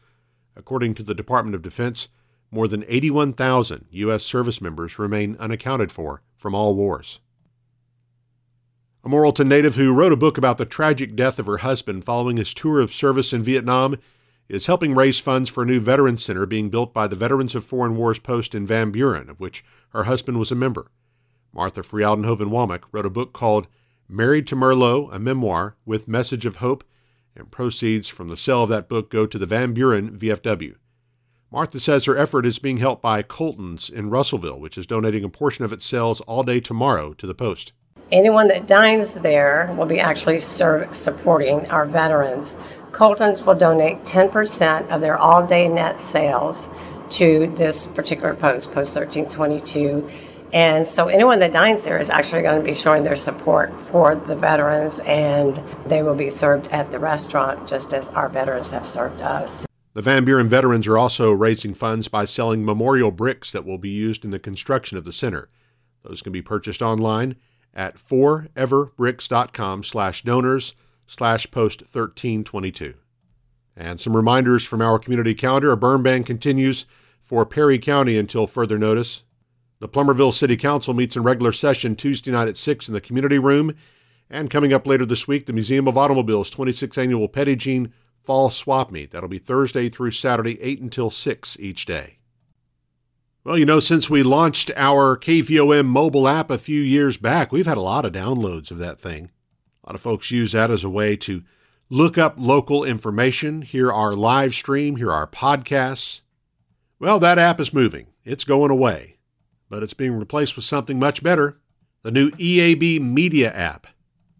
According 0.55 0.95
to 0.95 1.03
the 1.03 1.13
Department 1.13 1.53
of 1.53 1.61
Defense, 1.61 2.09
more 2.49 2.67
than 2.67 2.83
81,000 2.87 3.85
U.S. 3.91 4.23
service 4.23 4.59
members 4.59 4.97
remain 4.97 5.35
unaccounted 5.39 5.91
for 5.91 6.23
from 6.35 6.55
all 6.55 6.75
wars. 6.75 7.19
A 9.03 9.07
Morrilton 9.07 9.45
native 9.45 9.75
who 9.75 9.93
wrote 9.93 10.13
a 10.13 10.17
book 10.17 10.39
about 10.39 10.57
the 10.57 10.65
tragic 10.65 11.15
death 11.15 11.37
of 11.37 11.45
her 11.45 11.57
husband 11.57 12.05
following 12.05 12.37
his 12.37 12.55
tour 12.55 12.79
of 12.79 12.91
service 12.91 13.33
in 13.33 13.43
Vietnam 13.43 13.97
is 14.49 14.65
helping 14.65 14.95
raise 14.95 15.19
funds 15.19 15.47
for 15.47 15.61
a 15.61 15.67
new 15.67 15.79
veterans 15.79 16.23
center 16.23 16.47
being 16.47 16.71
built 16.71 16.91
by 16.91 17.05
the 17.05 17.15
Veterans 17.15 17.53
of 17.53 17.63
Foreign 17.63 17.95
Wars 17.97 18.17
post 18.17 18.55
in 18.55 18.65
Van 18.65 18.89
Buren, 18.89 19.29
of 19.29 19.39
which 19.39 19.63
her 19.89 20.05
husband 20.05 20.39
was 20.39 20.51
a 20.51 20.55
member. 20.55 20.87
Martha 21.55 21.81
Frialdenhoven 21.81 22.49
Womack 22.49 22.83
wrote 22.91 23.05
a 23.05 23.09
book 23.09 23.31
called 23.31 23.69
Married 24.09 24.45
to 24.47 24.57
Merlot, 24.57 25.09
a 25.13 25.19
memoir 25.19 25.77
with 25.85 26.05
message 26.05 26.45
of 26.45 26.57
hope, 26.57 26.83
and 27.33 27.49
proceeds 27.49 28.09
from 28.09 28.27
the 28.27 28.35
sale 28.35 28.63
of 28.63 28.69
that 28.69 28.89
book 28.89 29.09
go 29.09 29.25
to 29.25 29.37
the 29.37 29.45
Van 29.45 29.73
Buren 29.73 30.17
VFW. 30.17 30.75
Martha 31.49 31.79
says 31.79 32.03
her 32.03 32.17
effort 32.17 32.45
is 32.45 32.59
being 32.59 32.77
helped 32.77 33.01
by 33.01 33.23
Colton's 33.23 33.89
in 33.89 34.09
Russellville, 34.09 34.59
which 34.59 34.77
is 34.77 34.85
donating 34.85 35.23
a 35.23 35.29
portion 35.29 35.63
of 35.63 35.71
its 35.71 35.85
sales 35.85 36.19
all 36.21 36.43
day 36.43 36.59
tomorrow 36.59 37.13
to 37.13 37.25
the 37.25 37.33
Post. 37.33 37.71
Anyone 38.11 38.49
that 38.49 38.67
dines 38.67 39.13
there 39.15 39.73
will 39.77 39.85
be 39.85 39.99
actually 39.99 40.39
serve, 40.39 40.93
supporting 40.93 41.71
our 41.71 41.85
veterans. 41.85 42.57
Colton's 42.91 43.41
will 43.41 43.55
donate 43.55 43.99
10% 43.99 44.89
of 44.89 44.99
their 44.99 45.17
all 45.17 45.47
day 45.47 45.69
net 45.69 46.01
sales 46.01 46.67
to 47.11 47.47
this 47.55 47.87
particular 47.87 48.33
post, 48.33 48.73
Post 48.73 48.95
1322 48.95 50.07
and 50.53 50.85
so 50.85 51.07
anyone 51.07 51.39
that 51.39 51.51
dines 51.51 51.83
there 51.83 51.99
is 51.99 52.09
actually 52.09 52.41
going 52.41 52.59
to 52.59 52.65
be 52.65 52.73
showing 52.73 53.03
their 53.03 53.15
support 53.15 53.79
for 53.81 54.15
the 54.15 54.35
veterans, 54.35 54.99
and 54.99 55.55
they 55.85 56.03
will 56.03 56.15
be 56.15 56.29
served 56.29 56.67
at 56.67 56.91
the 56.91 56.99
restaurant 56.99 57.67
just 57.67 57.93
as 57.93 58.09
our 58.11 58.29
veterans 58.29 58.71
have 58.71 58.85
served 58.85 59.21
us. 59.21 59.65
The 59.93 60.01
Van 60.01 60.25
Buren 60.25 60.49
veterans 60.49 60.87
are 60.87 60.97
also 60.97 61.31
raising 61.31 61.73
funds 61.73 62.07
by 62.07 62.25
selling 62.25 62.65
memorial 62.65 63.11
bricks 63.11 63.51
that 63.51 63.65
will 63.65 63.77
be 63.77 63.89
used 63.89 64.25
in 64.25 64.31
the 64.31 64.39
construction 64.39 64.97
of 64.97 65.05
the 65.05 65.13
center. 65.13 65.47
Those 66.03 66.21
can 66.21 66.33
be 66.33 66.41
purchased 66.41 66.81
online 66.81 67.37
at 67.73 67.95
foreverbricks.com 67.95 69.83
slash 69.83 70.21
donors 70.23 70.73
slash 71.07 71.49
post 71.51 71.81
1322. 71.81 72.93
And 73.75 73.99
some 73.99 74.15
reminders 74.15 74.63
from 74.63 74.81
our 74.81 74.97
community 74.99 75.33
calendar. 75.33 75.71
A 75.71 75.77
burn 75.77 76.01
ban 76.01 76.23
continues 76.23 76.85
for 77.19 77.45
Perry 77.45 77.77
County 77.77 78.17
until 78.17 78.47
further 78.47 78.77
notice. 78.77 79.24
The 79.85 79.89
Plumerville 79.89 80.33
City 80.33 80.57
Council 80.57 80.95
meets 80.95 81.15
in 81.15 81.21
regular 81.21 81.51
session 81.51 81.95
Tuesday 81.95 82.31
night 82.31 82.47
at 82.47 82.57
6 82.57 82.87
in 82.87 82.95
the 82.95 82.99
community 82.99 83.37
room. 83.37 83.75
And 84.31 84.49
coming 84.49 84.73
up 84.73 84.87
later 84.87 85.05
this 85.05 85.27
week, 85.27 85.45
the 85.45 85.53
Museum 85.53 85.87
of 85.87 85.95
Automobiles 85.95 86.49
26th 86.49 86.97
annual 86.97 87.27
Jean 87.55 87.93
Fall 88.23 88.49
Swap 88.49 88.89
Meet. 88.89 89.11
That'll 89.11 89.29
be 89.29 89.37
Thursday 89.37 89.87
through 89.89 90.09
Saturday, 90.09 90.59
8 90.59 90.81
until 90.81 91.11
6 91.11 91.59
each 91.59 91.85
day. 91.85 92.17
Well, 93.43 93.59
you 93.59 93.65
know, 93.67 93.79
since 93.79 94.09
we 94.09 94.23
launched 94.23 94.71
our 94.75 95.19
KVOM 95.19 95.85
mobile 95.85 96.27
app 96.27 96.49
a 96.49 96.57
few 96.57 96.81
years 96.81 97.17
back, 97.17 97.51
we've 97.51 97.67
had 97.67 97.77
a 97.77 97.81
lot 97.81 98.05
of 98.05 98.11
downloads 98.11 98.71
of 98.71 98.79
that 98.79 98.99
thing. 98.99 99.29
A 99.83 99.89
lot 99.89 99.95
of 99.95 100.01
folks 100.01 100.31
use 100.31 100.53
that 100.53 100.71
as 100.71 100.83
a 100.83 100.89
way 100.89 101.15
to 101.17 101.43
look 101.91 102.17
up 102.17 102.33
local 102.39 102.83
information, 102.83 103.61
hear 103.61 103.91
our 103.91 104.15
live 104.15 104.55
stream, 104.55 104.95
hear 104.95 105.11
our 105.11 105.27
podcasts. 105.27 106.23
Well, 106.97 107.19
that 107.19 107.37
app 107.37 107.59
is 107.59 107.71
moving. 107.71 108.07
It's 108.23 108.45
going 108.45 108.71
away, 108.71 109.14
but 109.69 109.83
it's 109.83 109.93
being 109.93 110.13
replaced 110.13 110.55
with 110.55 110.65
something 110.65 110.99
much 110.99 111.23
better 111.23 111.59
the 112.03 112.11
new 112.11 112.29
EAB 112.31 113.01
Media 113.01 113.51
app. 113.51 113.87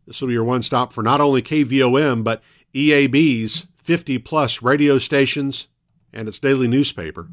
This 0.06 0.22
will 0.22 0.28
be 0.28 0.36
your 0.36 0.44
one 0.44 0.62
stop 0.62 0.94
for 0.94 1.02
not 1.02 1.20
only 1.20 1.42
KVOM, 1.42 2.24
but 2.24 2.44
EAB's 2.76 3.66
50 3.78 4.20
plus 4.20 4.62
radio 4.62 5.00
stations 5.00 5.68
and 6.14 6.28
its 6.28 6.38
daily 6.38 6.68
newspaper, 6.68 7.28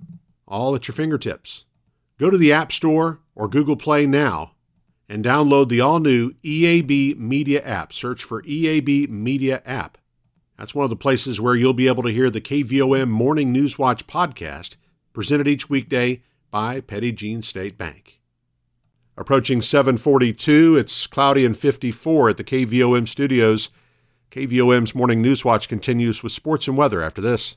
all 0.49 0.75
at 0.75 0.89
your 0.89 0.95
fingertips. 0.95 1.67
Go 2.19 2.31
to 2.31 2.39
the 2.39 2.53
App 2.53 2.73
Store 2.73 3.21
or 3.35 3.47
Google 3.47 3.77
Play 3.77 4.07
now 4.07 4.53
and 5.07 5.23
download 5.23 5.69
the 5.69 5.83
all 5.83 5.99
new 5.99 6.33
EAB 6.43 7.19
Media 7.19 7.63
app. 7.63 7.93
Search 7.93 8.25
for 8.25 8.43
EAB 8.43 9.11
Media 9.11 9.61
app. 9.67 9.99
That's 10.57 10.75
one 10.75 10.85
of 10.85 10.91
the 10.91 10.97
places 10.97 11.41
where 11.41 11.55
you'll 11.55 11.75
be 11.75 11.89
able 11.89 12.05
to 12.05 12.13
hear 12.13 12.31
the 12.31 12.41
KVOM 12.41 13.09
Morning 13.09 13.53
News 13.53 13.79
Watch 13.79 14.07
podcast, 14.07 14.77
presented 15.13 15.49
each 15.49 15.69
weekday 15.69 16.23
by 16.53 16.83
Petit 16.83 17.13
Jean 17.13 17.43
State 17.43 17.77
Bank. 17.79 18.21
Approaching 19.17 19.63
742, 19.63 20.77
it's 20.77 21.07
cloudy 21.07 21.45
and 21.47 21.57
54 21.57 22.29
at 22.29 22.37
the 22.37 22.45
KVOM 22.45 23.09
studios. 23.09 23.71
KVOM's 24.31 24.95
Morning 24.95 25.23
News 25.23 25.45
Watch 25.45 25.69
continues 25.69 26.23
with 26.23 26.31
sports 26.31 26.69
and 26.69 26.77
weather 26.77 27.03
after 27.03 27.23
this. 27.23 27.57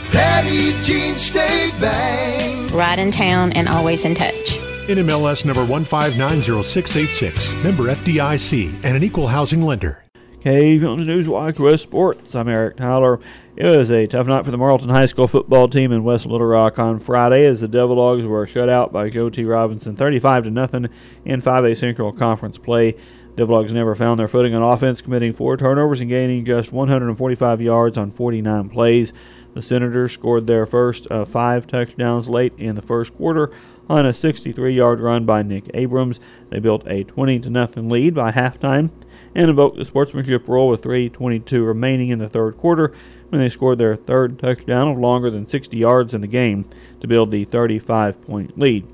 Petit 0.11 0.73
Jean 0.81 1.15
State 1.15 1.73
Bank. 1.79 2.71
Right 2.73 2.99
in 2.99 3.11
town 3.11 3.51
and 3.53 3.67
always 3.69 4.03
in 4.05 4.13
touch. 4.13 4.57
NMLS 4.87 5.45
number 5.45 5.65
1590686, 5.65 7.63
member 7.63 7.83
FDIC, 7.83 8.83
and 8.83 8.97
an 8.97 9.03
equal 9.03 9.27
housing 9.27 9.61
lender. 9.61 10.03
Cave 10.41 10.83
on 10.83 10.97
the 10.97 11.05
News 11.05 11.29
Watch 11.29 11.59
West 11.59 11.83
Sports. 11.83 12.35
I'm 12.35 12.47
Eric 12.47 12.77
Tyler. 12.77 13.19
It 13.55 13.65
was 13.65 13.91
a 13.91 14.07
tough 14.07 14.27
night 14.27 14.43
for 14.43 14.51
the 14.51 14.57
Morrilton 14.57 14.89
High 14.89 15.05
School 15.05 15.27
football 15.27 15.67
team 15.67 15.91
in 15.91 16.03
West 16.03 16.25
Little 16.25 16.47
Rock 16.47 16.79
on 16.79 16.99
Friday 16.99 17.45
as 17.45 17.61
the 17.61 17.67
Devil 17.67 17.95
Dogs 17.95 18.25
were 18.25 18.47
shut 18.47 18.67
out 18.67 18.91
by 18.91 19.09
Joe 19.09 19.29
T. 19.29 19.45
Robinson 19.45 19.95
35 19.95 20.45
to 20.45 20.49
nothing 20.51 20.89
in 21.23 21.41
5A 21.41 21.77
Central 21.77 22.11
Conference 22.11 22.57
play. 22.57 22.95
Devil 23.35 23.55
Dogs 23.55 23.71
never 23.71 23.95
found 23.95 24.19
their 24.19 24.27
footing 24.27 24.53
on 24.55 24.63
offense, 24.63 25.01
committing 25.01 25.31
four 25.31 25.55
turnovers 25.57 26.01
and 26.01 26.09
gaining 26.09 26.43
just 26.43 26.71
145 26.71 27.61
yards 27.61 27.97
on 27.97 28.11
49 28.11 28.69
plays. 28.69 29.13
The 29.53 29.61
Senators 29.61 30.13
scored 30.13 30.47
their 30.47 30.65
first 30.65 31.07
of 31.07 31.27
five 31.27 31.67
touchdowns 31.67 32.29
late 32.29 32.53
in 32.57 32.75
the 32.75 32.81
first 32.81 33.15
quarter 33.15 33.51
on 33.89 34.05
a 34.05 34.09
63-yard 34.09 35.01
run 35.01 35.25
by 35.25 35.43
Nick 35.43 35.69
Abrams. 35.73 36.19
They 36.49 36.59
built 36.59 36.87
a 36.87 37.03
20 37.03 37.39
to 37.39 37.49
nothing 37.49 37.89
lead 37.89 38.15
by 38.15 38.31
halftime 38.31 38.91
and 39.35 39.49
invoked 39.49 39.77
the 39.77 39.85
sportsmanship 39.85 40.47
rule 40.47 40.69
with 40.69 40.81
3:22 40.81 41.65
remaining 41.65 42.09
in 42.09 42.19
the 42.19 42.29
third 42.29 42.57
quarter 42.57 42.93
when 43.29 43.41
they 43.41 43.49
scored 43.49 43.77
their 43.77 43.95
third 43.95 44.39
touchdown 44.39 44.87
of 44.87 44.97
longer 44.97 45.29
than 45.29 45.47
60 45.47 45.77
yards 45.77 46.13
in 46.13 46.21
the 46.21 46.27
game 46.27 46.65
to 46.99 47.07
build 47.07 47.31
the 47.31 47.45
35-point 47.45 48.57
lead. 48.57 48.87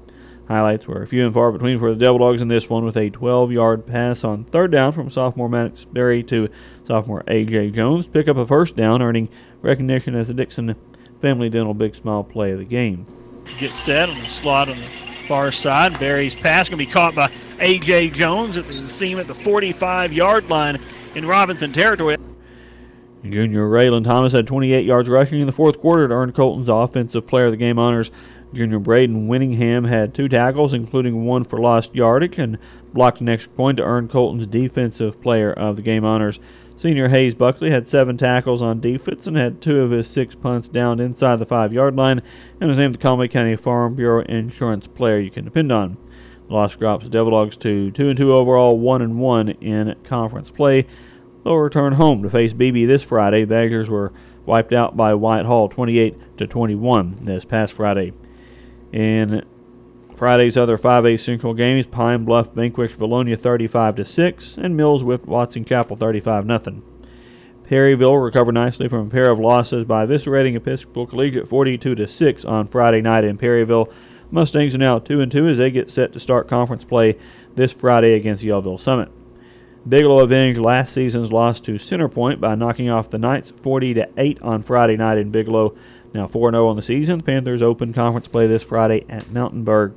Highlights 0.47 0.87
were 0.87 1.05
few 1.05 1.25
and 1.25 1.33
far 1.33 1.51
between 1.51 1.77
for 1.77 1.89
the 1.89 1.99
Devil 1.99 2.19
Dogs 2.19 2.41
in 2.41 2.47
this 2.47 2.69
one 2.69 2.85
with 2.85 2.95
a 2.95 3.09
12-yard 3.09 3.85
pass 3.85 4.23
on 4.23 4.45
third 4.45 4.71
down 4.71 4.91
from 4.91 5.09
sophomore 5.09 5.49
Maddox 5.49 5.85
Berry 5.85 6.23
to 6.23 6.49
sophomore 6.87 7.23
A.J. 7.27 7.71
Jones. 7.71 8.07
Pick 8.07 8.27
up 8.27 8.37
a 8.37 8.45
first 8.45 8.75
down, 8.75 9.01
earning 9.01 9.29
recognition 9.61 10.15
as 10.15 10.29
the 10.29 10.33
Dixon 10.33 10.75
Family 11.21 11.49
Dental 11.49 11.73
Big 11.73 11.93
Smile 11.95 12.23
play 12.23 12.51
of 12.51 12.59
the 12.59 12.65
game. 12.65 13.05
Get 13.59 13.71
set 13.71 14.09
on 14.09 14.15
the 14.15 14.21
slot 14.21 14.69
on 14.69 14.75
the 14.75 14.81
far 14.81 15.51
side. 15.51 15.99
Berry's 15.99 16.39
pass 16.39 16.69
going 16.69 16.79
to 16.79 16.85
be 16.85 16.91
caught 16.91 17.13
by 17.15 17.29
A.J. 17.59 18.09
Jones 18.11 18.57
at 18.57 18.67
the 18.67 18.89
seam 18.89 19.19
at 19.19 19.27
the 19.27 19.33
45-yard 19.33 20.49
line 20.49 20.79
in 21.15 21.25
Robinson 21.25 21.71
territory. 21.71 22.17
Junior 23.23 23.67
Raylan 23.67 24.03
Thomas 24.03 24.31
had 24.31 24.47
28 24.47 24.85
yards 24.85 25.09
rushing 25.09 25.41
in 25.41 25.47
the 25.47 25.51
fourth 25.51 25.79
quarter 25.81 26.07
to 26.07 26.13
earn 26.13 26.31
Colton's 26.31 26.69
Offensive 26.69 27.27
Player 27.27 27.45
of 27.45 27.51
the 27.51 27.57
Game 27.57 27.77
honors. 27.79 28.11
Junior 28.53 28.79
Braden 28.79 29.27
Winningham 29.27 29.87
had 29.87 30.13
two 30.13 30.29
tackles, 30.29 30.73
including 30.73 31.25
one 31.25 31.43
for 31.43 31.59
lost 31.59 31.93
yardage, 31.93 32.37
and 32.37 32.57
blocked 32.93 33.19
an 33.19 33.27
extra 33.27 33.51
point 33.51 33.77
to 33.77 33.83
earn 33.83 34.07
Colton's 34.07 34.47
Defensive 34.47 35.21
Player 35.21 35.51
of 35.51 35.75
the 35.75 35.81
Game 35.81 36.05
honors. 36.05 36.39
Senior 36.77 37.09
Hayes 37.09 37.33
Buckley 37.33 37.71
had 37.71 37.87
seven 37.87 38.17
tackles 38.17 38.61
on 38.61 38.79
defense 38.79 39.25
and 39.25 39.35
had 39.35 39.61
two 39.61 39.81
of 39.81 39.89
his 39.89 40.07
six 40.07 40.35
punts 40.35 40.67
down 40.67 40.99
inside 40.99 41.37
the 41.37 41.45
five 41.45 41.73
yard 41.73 41.95
line 41.95 42.21
and 42.61 42.69
was 42.69 42.77
named 42.77 42.93
the 42.93 42.99
Conway 42.99 43.27
County 43.27 43.55
Farm 43.55 43.95
Bureau 43.95 44.21
Insurance 44.25 44.85
Player 44.85 45.17
you 45.17 45.31
can 45.31 45.43
depend 45.43 45.71
on. 45.71 45.97
Loss 46.49 46.75
drops 46.75 47.09
Devil 47.09 47.31
Dogs 47.31 47.57
to 47.57 47.89
2 47.89 48.09
and 48.09 48.17
2 48.17 48.31
overall, 48.31 48.77
1 48.77 49.01
and 49.01 49.19
1 49.19 49.49
in 49.49 49.95
conference 50.03 50.51
play. 50.51 50.85
They'll 51.43 51.57
return 51.57 51.93
home 51.93 52.21
to 52.21 52.29
face 52.29 52.53
Beebe 52.53 52.85
this 52.85 53.01
Friday. 53.01 53.43
Badgers 53.43 53.89
were 53.89 54.13
wiped 54.45 54.71
out 54.71 54.95
by 54.95 55.15
Whitehall 55.15 55.69
28 55.69 56.37
to 56.37 56.45
21 56.45 57.25
this 57.25 57.43
past 57.43 57.73
Friday. 57.73 58.13
In 58.93 59.43
Friday's 60.17 60.57
other 60.57 60.79
5A 60.79 61.19
Central 61.19 61.53
games, 61.53 61.85
Pine 61.85 62.25
Bluff 62.25 62.51
vanquished 62.51 62.97
Vilonia 62.97 63.39
35 63.39 63.97
to 63.97 64.05
6, 64.05 64.57
and 64.57 64.75
Mills 64.75 65.03
whipped 65.03 65.27
Watson 65.27 65.63
Chapel 65.63 65.95
35 65.95 66.47
0. 66.47 66.81
Perryville 67.65 68.17
recovered 68.17 68.55
nicely 68.55 68.89
from 68.89 69.05
a 69.05 69.09
pair 69.11 69.29
of 69.29 69.37
losses 69.37 69.85
by 69.85 70.07
eviscerating 70.07 70.55
Episcopal 70.55 71.05
Collegiate 71.05 71.47
42 71.47 71.93
to 71.93 72.07
6 72.07 72.45
on 72.45 72.65
Friday 72.65 72.99
night 72.99 73.25
in 73.25 73.37
Perryville. 73.37 73.93
Mustangs 74.31 74.73
are 74.73 74.79
now 74.79 74.97
2 74.97 75.21
and 75.21 75.31
2 75.31 75.49
as 75.49 75.59
they 75.59 75.69
get 75.69 75.91
set 75.91 76.13
to 76.13 76.19
start 76.19 76.47
conference 76.47 76.83
play 76.83 77.15
this 77.53 77.71
Friday 77.71 78.13
against 78.13 78.43
Yellville 78.43 78.79
Summit. 78.79 79.11
Bigelow 79.87 80.23
avenged 80.23 80.59
last 80.59 80.95
season's 80.95 81.31
loss 81.31 81.59
to 81.61 81.73
Centerpoint 81.73 82.39
by 82.39 82.55
knocking 82.55 82.89
off 82.89 83.11
the 83.11 83.19
Knights 83.19 83.51
40 83.51 83.93
to 83.93 84.09
8 84.17 84.41
on 84.41 84.63
Friday 84.63 84.97
night 84.97 85.19
in 85.19 85.29
Bigelow. 85.29 85.77
Now 86.11 86.25
4 86.25 86.51
0 86.51 86.67
on 86.67 86.75
the 86.75 86.81
season. 86.81 87.19
The 87.19 87.23
Panthers 87.23 87.61
open 87.61 87.93
conference 87.93 88.27
play 88.27 88.47
this 88.47 88.63
Friday 88.63 89.05
at 89.07 89.31
Mountainburg. 89.31 89.93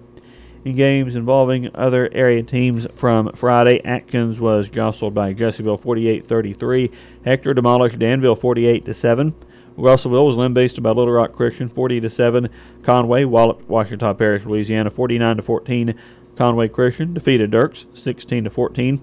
In 0.62 0.76
games 0.76 1.16
involving 1.16 1.70
other 1.74 2.10
area 2.12 2.42
teams 2.42 2.86
from 2.94 3.32
Friday, 3.32 3.82
Atkins 3.82 4.38
was 4.38 4.68
jostled 4.68 5.14
by 5.14 5.32
Jessieville 5.32 5.82
48-33. 5.82 6.92
Hector 7.24 7.54
demolished 7.54 7.98
Danville 7.98 8.36
48-7. 8.36 9.32
Russellville 9.78 10.26
was 10.26 10.36
limb-based 10.36 10.82
by 10.82 10.90
Little 10.90 11.14
Rock 11.14 11.32
Christian 11.32 11.66
40-7. 11.66 12.50
Conway 12.82 13.24
walloped 13.24 13.66
Ouachita 13.68 14.12
Parish, 14.12 14.44
Louisiana 14.44 14.90
49-14. 14.90 15.96
Conway 16.36 16.68
Christian 16.68 17.14
defeated 17.14 17.50
Dierks 17.50 17.86
16-14. 17.94 19.00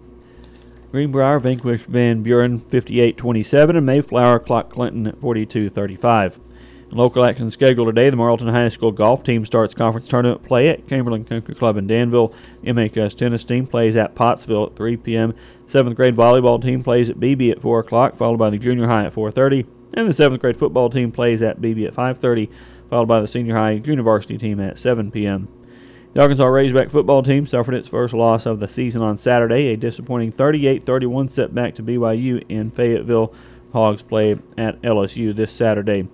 Greenbrier 0.91 1.39
vanquished 1.39 1.85
Van 1.85 2.21
Buren 2.21 2.59
58-27 2.59 3.77
and 3.77 3.85
Mayflower 3.85 4.37
clocked 4.39 4.69
Clinton 4.69 5.11
42-35. 5.13 6.39
Local 6.91 7.25
action 7.25 7.51
scheduled 7.51 7.89
today. 7.89 8.09
The 8.09 8.15
Morrilton 8.15 8.49
High 8.49 8.69
School 8.69 8.93
golf 8.93 9.21
team 9.21 9.45
starts 9.45 9.73
conference 9.73 10.07
tournament 10.07 10.41
play 10.43 10.69
at 10.69 10.87
Chamberlain 10.87 11.25
Country 11.25 11.53
Club 11.53 11.75
in 11.75 11.85
Danville. 11.85 12.33
MHS 12.63 13.13
tennis 13.13 13.43
team 13.43 13.67
plays 13.67 13.97
at 13.97 14.15
Pottsville 14.15 14.67
at 14.67 14.75
3 14.77 14.95
p.m. 14.97 15.35
Seventh 15.65 15.97
grade 15.97 16.15
volleyball 16.15 16.61
team 16.61 16.83
plays 16.83 17.09
at 17.09 17.19
Beebe 17.19 17.51
at 17.51 17.61
4 17.61 17.81
o'clock, 17.81 18.15
followed 18.15 18.37
by 18.37 18.49
the 18.49 18.57
junior 18.57 18.87
high 18.87 19.05
at 19.05 19.13
4:30, 19.13 19.67
and 19.95 20.07
the 20.07 20.13
seventh 20.13 20.41
grade 20.41 20.55
football 20.55 20.89
team 20.89 21.11
plays 21.11 21.43
at 21.43 21.59
Beebe 21.59 21.85
at 21.85 21.93
5:30, 21.93 22.49
followed 22.89 23.07
by 23.07 23.19
the 23.19 23.27
senior 23.27 23.55
high 23.55 23.79
junior 23.79 24.03
varsity 24.03 24.37
team 24.37 24.61
at 24.61 24.79
7 24.79 25.11
p.m. 25.11 25.49
The 26.13 26.21
Arkansas 26.21 26.45
Razorback 26.45 26.89
football 26.89 27.21
team 27.21 27.45
suffered 27.45 27.75
its 27.75 27.89
first 27.89 28.13
loss 28.13 28.45
of 28.45 28.61
the 28.61 28.69
season 28.69 29.01
on 29.01 29.17
Saturday, 29.17 29.67
a 29.67 29.77
disappointing 29.77 30.31
38-31 30.31 31.31
setback 31.31 31.75
to 31.75 31.83
BYU 31.83 32.43
in 32.47 32.71
Fayetteville. 32.71 33.33
Hogs 33.73 34.01
play 34.01 34.37
at 34.57 34.81
LSU 34.81 35.35
this 35.35 35.51
Saturday. 35.51 36.07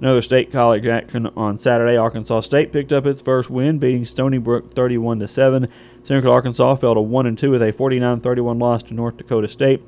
Another 0.00 0.22
state 0.22 0.50
college 0.50 0.86
action 0.86 1.26
on 1.36 1.58
Saturday. 1.58 1.94
Arkansas 1.94 2.40
State 2.40 2.72
picked 2.72 2.90
up 2.90 3.04
its 3.04 3.20
first 3.20 3.50
win, 3.50 3.78
beating 3.78 4.06
Stony 4.06 4.38
Brook 4.38 4.74
31 4.74 5.26
7. 5.26 5.68
Central 6.02 6.32
Arkansas 6.32 6.76
fell 6.76 6.94
to 6.94 7.02
1 7.02 7.26
and 7.26 7.38
2 7.38 7.50
with 7.50 7.62
a 7.62 7.72
49-31 7.72 8.58
loss 8.58 8.82
to 8.84 8.94
North 8.94 9.18
Dakota 9.18 9.46
State. 9.46 9.82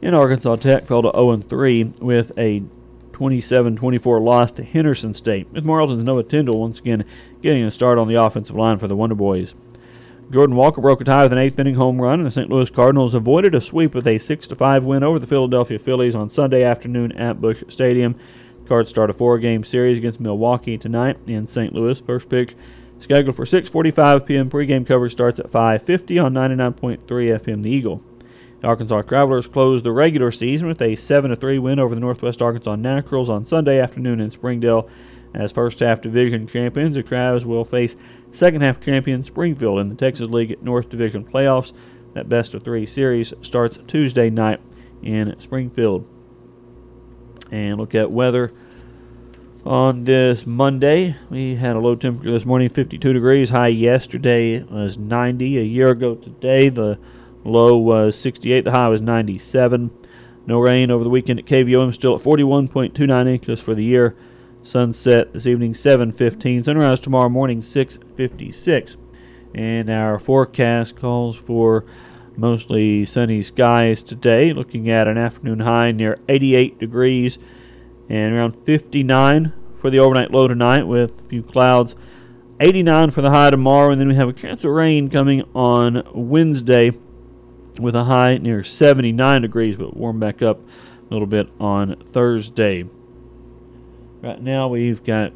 And 0.00 0.14
Arkansas 0.14 0.56
Tech 0.56 0.86
fell 0.86 1.02
to 1.02 1.10
0 1.12 1.32
and 1.32 1.48
3 1.48 1.84
with 1.98 2.30
a 2.38 2.62
27-24 3.10 4.22
loss 4.22 4.52
to 4.52 4.62
Henderson 4.62 5.12
State. 5.12 5.48
With 5.50 5.64
Morrilton's 5.64 6.04
Noah 6.04 6.22
Tyndall 6.22 6.60
once 6.60 6.78
again 6.78 7.04
getting 7.42 7.64
a 7.64 7.70
start 7.72 7.98
on 7.98 8.06
the 8.06 8.14
offensive 8.14 8.54
line 8.54 8.76
for 8.76 8.86
the 8.86 8.96
Wonder 8.96 9.16
Boys. 9.16 9.54
Jordan 10.30 10.54
Walker 10.54 10.80
broke 10.80 11.00
a 11.00 11.04
tie 11.04 11.24
with 11.24 11.32
an 11.32 11.38
eighth 11.38 11.58
inning 11.58 11.74
home 11.74 12.00
run, 12.00 12.20
and 12.20 12.26
the 12.26 12.30
St. 12.30 12.48
Louis 12.48 12.70
Cardinals 12.70 13.12
avoided 13.12 13.56
a 13.56 13.60
sweep 13.60 13.92
with 13.92 14.06
a 14.06 14.18
6 14.18 14.46
5 14.46 14.84
win 14.84 15.02
over 15.02 15.18
the 15.18 15.26
Philadelphia 15.26 15.80
Phillies 15.80 16.14
on 16.14 16.30
Sunday 16.30 16.62
afternoon 16.62 17.10
at 17.12 17.40
Busch 17.40 17.64
Stadium. 17.68 18.14
Cards 18.66 18.90
start 18.90 19.10
a 19.10 19.12
four 19.12 19.38
game 19.38 19.64
series 19.64 19.98
against 19.98 20.20
Milwaukee 20.20 20.78
tonight 20.78 21.18
in 21.26 21.46
St. 21.46 21.74
Louis. 21.74 22.00
First 22.00 22.28
pitch 22.28 22.54
scheduled 22.98 23.36
for 23.36 23.44
6:45 23.44 24.26
p.m. 24.26 24.48
Pregame 24.48 24.86
coverage 24.86 25.12
starts 25.12 25.40
at 25.40 25.50
5:50 25.50 26.24
on 26.24 26.32
99.3 26.32 26.98
FM. 27.06 27.62
The 27.62 27.70
Eagle. 27.70 28.02
The 28.60 28.68
Arkansas 28.68 29.02
Travelers 29.02 29.48
closed 29.48 29.84
the 29.84 29.90
regular 29.90 30.30
season 30.30 30.68
with 30.68 30.80
a 30.80 30.92
7-3 30.92 31.58
win 31.58 31.80
over 31.80 31.96
the 31.96 32.00
Northwest 32.00 32.40
Arkansas 32.40 32.76
Naturals 32.76 33.28
on 33.28 33.44
Sunday 33.44 33.80
afternoon 33.80 34.20
in 34.20 34.30
Springdale. 34.30 34.88
As 35.34 35.50
first 35.50 35.80
half 35.80 36.00
division 36.00 36.46
champions, 36.46 36.94
the 36.94 37.02
Travs 37.02 37.44
will 37.44 37.64
face 37.64 37.96
second 38.30 38.60
half 38.60 38.80
champion 38.80 39.24
Springfield 39.24 39.80
in 39.80 39.88
the 39.88 39.94
Texas 39.96 40.28
League 40.28 40.62
North 40.62 40.88
Division 40.88 41.24
playoffs. 41.24 41.72
That 42.14 42.28
best 42.28 42.54
of 42.54 42.62
three 42.62 42.86
series 42.86 43.32
starts 43.42 43.78
Tuesday 43.88 44.30
night 44.30 44.60
in 45.02 45.34
Springfield. 45.40 46.08
And 47.52 47.78
look 47.78 47.94
at 47.94 48.10
weather 48.10 48.50
on 49.66 50.04
this 50.04 50.46
Monday. 50.46 51.16
We 51.28 51.56
had 51.56 51.76
a 51.76 51.80
low 51.80 51.94
temperature 51.94 52.30
this 52.30 52.46
morning, 52.46 52.70
52 52.70 53.12
degrees. 53.12 53.50
High 53.50 53.68
yesterday 53.68 54.62
was 54.62 54.96
90. 54.96 55.58
A 55.58 55.62
year 55.62 55.90
ago 55.90 56.14
today, 56.14 56.70
the 56.70 56.98
low 57.44 57.76
was 57.76 58.18
68. 58.18 58.62
The 58.64 58.70
high 58.70 58.88
was 58.88 59.02
97. 59.02 59.90
No 60.46 60.60
rain 60.60 60.90
over 60.90 61.04
the 61.04 61.10
weekend 61.10 61.40
at 61.40 61.44
KVOM, 61.44 61.92
still 61.92 62.16
at 62.16 62.22
41.29 62.22 63.28
inches 63.28 63.60
for 63.60 63.74
the 63.74 63.84
year. 63.84 64.16
Sunset 64.62 65.34
this 65.34 65.46
evening 65.46 65.74
7:15. 65.74 66.64
Sunrise 66.64 67.00
tomorrow 67.00 67.28
morning 67.28 67.60
6:56. 67.60 68.96
And 69.54 69.90
our 69.90 70.18
forecast 70.18 70.96
calls 70.96 71.36
for 71.36 71.84
mostly 72.36 73.04
sunny 73.04 73.42
skies 73.42 74.02
today. 74.02 74.52
Looking 74.52 74.90
at 74.90 75.08
an 75.08 75.18
afternoon 75.18 75.60
high 75.60 75.92
near 75.92 76.18
88 76.28 76.78
degrees 76.78 77.38
and 78.08 78.34
around 78.34 78.52
59 78.52 79.52
for 79.76 79.90
the 79.90 79.98
overnight 79.98 80.30
low 80.30 80.48
tonight 80.48 80.84
with 80.84 81.20
a 81.20 81.28
few 81.28 81.42
clouds. 81.42 81.94
89 82.60 83.10
for 83.10 83.22
the 83.22 83.30
high 83.30 83.50
tomorrow, 83.50 83.90
and 83.90 84.00
then 84.00 84.08
we 84.08 84.14
have 84.14 84.28
a 84.28 84.32
chance 84.32 84.64
of 84.64 84.70
rain 84.70 85.08
coming 85.08 85.42
on 85.54 86.02
Wednesday 86.14 86.92
with 87.80 87.96
a 87.96 88.04
high 88.04 88.38
near 88.38 88.62
79 88.62 89.42
degrees, 89.42 89.76
but 89.76 89.96
warm 89.96 90.20
back 90.20 90.42
up 90.42 90.60
a 91.00 91.12
little 91.12 91.26
bit 91.26 91.48
on 91.58 91.96
Thursday. 92.06 92.84
Right 94.20 94.40
now 94.40 94.68
we've 94.68 95.02
got 95.02 95.32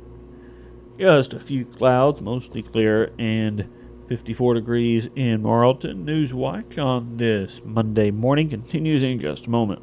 just 0.98 1.32
a 1.32 1.40
few 1.40 1.64
clouds, 1.64 2.20
mostly 2.20 2.62
clear, 2.62 3.12
and 3.18 3.68
54 4.08 4.54
degrees 4.54 5.08
in 5.16 5.42
Morrilton. 5.42 6.04
News 6.04 6.32
Watch 6.32 6.78
on 6.78 7.16
this 7.16 7.60
Monday 7.64 8.10
morning 8.10 8.48
continues 8.48 9.02
in 9.02 9.18
just 9.18 9.46
a 9.46 9.50
moment. 9.50 9.82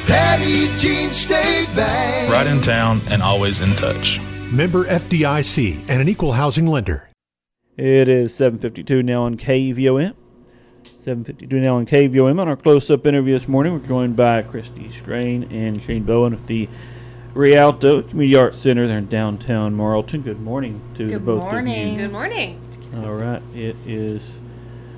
Petit 0.07 0.67
Jean 0.77 1.11
State 1.11 1.67
Bank. 1.75 2.31
Right 2.31 2.47
in 2.47 2.61
town 2.61 3.01
and 3.09 3.21
always 3.21 3.59
in 3.59 3.67
touch. 3.75 4.19
Member 4.51 4.85
FDIC 4.85 5.79
and 5.87 6.01
an 6.01 6.09
equal 6.09 6.33
housing 6.33 6.65
lender. 6.67 7.09
It 7.77 8.09
is 8.09 8.33
7:52 8.33 9.03
now 9.03 9.23
on 9.23 9.37
KVOM. 9.37 10.13
7:52 11.03 11.59
now 11.61 11.75
on 11.77 11.85
KVOM. 11.85 12.39
On 12.39 12.47
our 12.47 12.55
close-up 12.55 13.05
interview 13.07 13.33
this 13.37 13.47
morning, 13.47 13.73
we're 13.73 13.79
joined 13.79 14.15
by 14.15 14.41
Kristi 14.43 14.91
Strain 14.91 15.47
and 15.51 15.81
Shane 15.81 16.03
Boen 16.03 16.33
of 16.33 16.47
the 16.47 16.67
Rialto 17.33 18.01
Community 18.01 18.35
Arts 18.37 18.57
Center 18.59 18.87
there 18.87 18.97
in 18.97 19.07
downtown 19.07 19.75
Morrilton. 19.75 20.23
Good 20.23 20.41
morning 20.41 20.81
to 20.95 21.07
Good 21.07 21.25
both 21.25 21.43
morning. 21.43 21.89
of 21.91 21.95
you. 21.95 22.01
Good 22.01 22.11
morning. 22.11 22.59
All 23.03 23.13
right, 23.13 23.41
it 23.55 23.77
is 23.87 24.21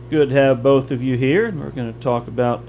good 0.10 0.32
to 0.32 0.36
have 0.36 0.64
both 0.64 0.90
of 0.90 1.04
you 1.04 1.16
here, 1.16 1.46
and 1.46 1.60
we're 1.60 1.70
going 1.70 1.94
to 1.94 2.00
talk 2.00 2.28
about 2.28 2.64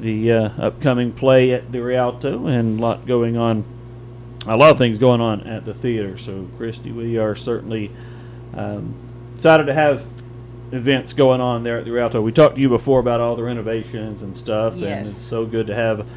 the 0.00 0.32
uh, 0.32 0.48
upcoming 0.58 1.12
play 1.12 1.52
at 1.52 1.70
the 1.72 1.80
Rialto 1.82 2.46
and 2.46 2.78
a 2.78 2.82
lot 2.82 3.06
going 3.06 3.36
on, 3.36 3.64
a 4.46 4.56
lot 4.56 4.70
of 4.70 4.78
things 4.78 4.98
going 4.98 5.20
on 5.20 5.42
at 5.42 5.64
the 5.64 5.74
theater. 5.74 6.16
So, 6.18 6.48
Kristi, 6.58 6.94
we 6.94 7.18
are 7.18 7.34
certainly 7.36 7.90
um, 8.54 8.94
excited 9.36 9.64
to 9.66 9.74
have 9.74 10.06
events 10.72 11.12
going 11.12 11.40
on 11.40 11.62
there 11.62 11.78
at 11.78 11.84
the 11.84 11.90
Rialto. 11.90 12.20
We 12.22 12.32
talked 12.32 12.54
to 12.56 12.60
you 12.60 12.68
before 12.68 13.00
about 13.00 13.20
all 13.20 13.36
the 13.36 13.42
renovations 13.42 14.22
and 14.22 14.36
stuff, 14.36 14.74
and 14.74 14.84
it's 15.02 15.12
so 15.16 15.44
good 15.44 15.66
to 15.66 15.74
have 15.74 16.08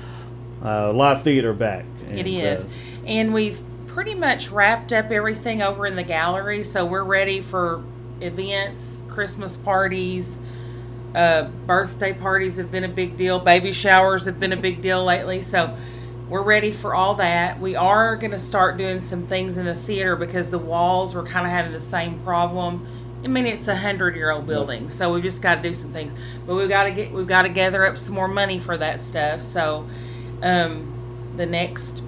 uh, 0.64 0.94
live 0.94 1.24
theater 1.24 1.54
back. 1.54 1.86
It 2.08 2.20
And, 2.20 2.28
is. 2.28 2.68
uh, 2.68 2.70
And 3.06 3.34
we've 3.34 3.60
pretty 3.88 4.16
much 4.16 4.50
wrapped 4.50 4.94
up 4.94 5.12
everything 5.12 5.62
over 5.62 5.86
in 5.86 5.96
the 5.96 6.04
gallery, 6.04 6.64
so 6.64 6.86
we're 6.86 7.04
ready 7.04 7.42
for 7.42 7.84
events, 8.22 9.04
Christmas 9.10 9.58
parties. 9.58 10.38
Uh, 11.16 11.44
birthday 11.68 12.14
parties 12.14 12.58
have 12.58 12.72
been 12.72 12.84
a 12.84 12.90
big 12.90 13.18
deal. 13.18 13.40
Baby 13.40 13.72
showers 13.72 14.26
have 14.26 14.40
been 14.40 14.54
a 14.54 14.58
big 14.58 14.82
deal 14.82 15.04
lately. 15.04 15.42
So 15.42 15.76
we're 16.28 16.42
ready 16.42 16.72
for 16.72 16.96
all 16.96 17.16
that. 17.16 17.60
We 17.60 17.76
are 17.76 18.16
going 18.16 18.32
to 18.32 18.40
start 18.40 18.78
doing 18.78 19.00
some 19.02 19.28
things 19.28 19.58
in 19.58 19.66
the 19.66 19.76
theater 19.76 20.16
because 20.16 20.50
the 20.50 20.58
walls 20.58 21.14
were 21.14 21.24
kind 21.24 21.46
of 21.46 21.52
having 21.52 21.72
the 21.72 21.80
same 21.80 22.20
problem. 22.24 22.88
I 23.24 23.28
mean, 23.28 23.46
it's 23.46 23.68
a 23.68 23.76
hundred 23.76 24.16
year 24.16 24.32
old 24.32 24.48
building, 24.48 24.90
so 24.90 25.14
we've 25.14 25.24
just 25.24 25.42
got 25.42 25.56
to 25.56 25.62
do 25.62 25.74
some 25.74 25.94
things. 25.94 26.14
But 26.46 26.56
we've 26.56 26.68
got 26.68 26.86
to 26.86 26.92
get 26.92 27.12
we've 27.12 27.28
got 27.28 27.44
to 27.44 27.50
gather 27.50 27.86
up 27.86 27.98
some 27.98 28.16
more 28.16 28.28
money 28.28 28.60
for 28.60 28.78
that 28.78 29.00
stuff. 29.00 29.42
So 29.42 29.88
um, 30.42 31.34
the 31.38 31.46
next 31.46 32.04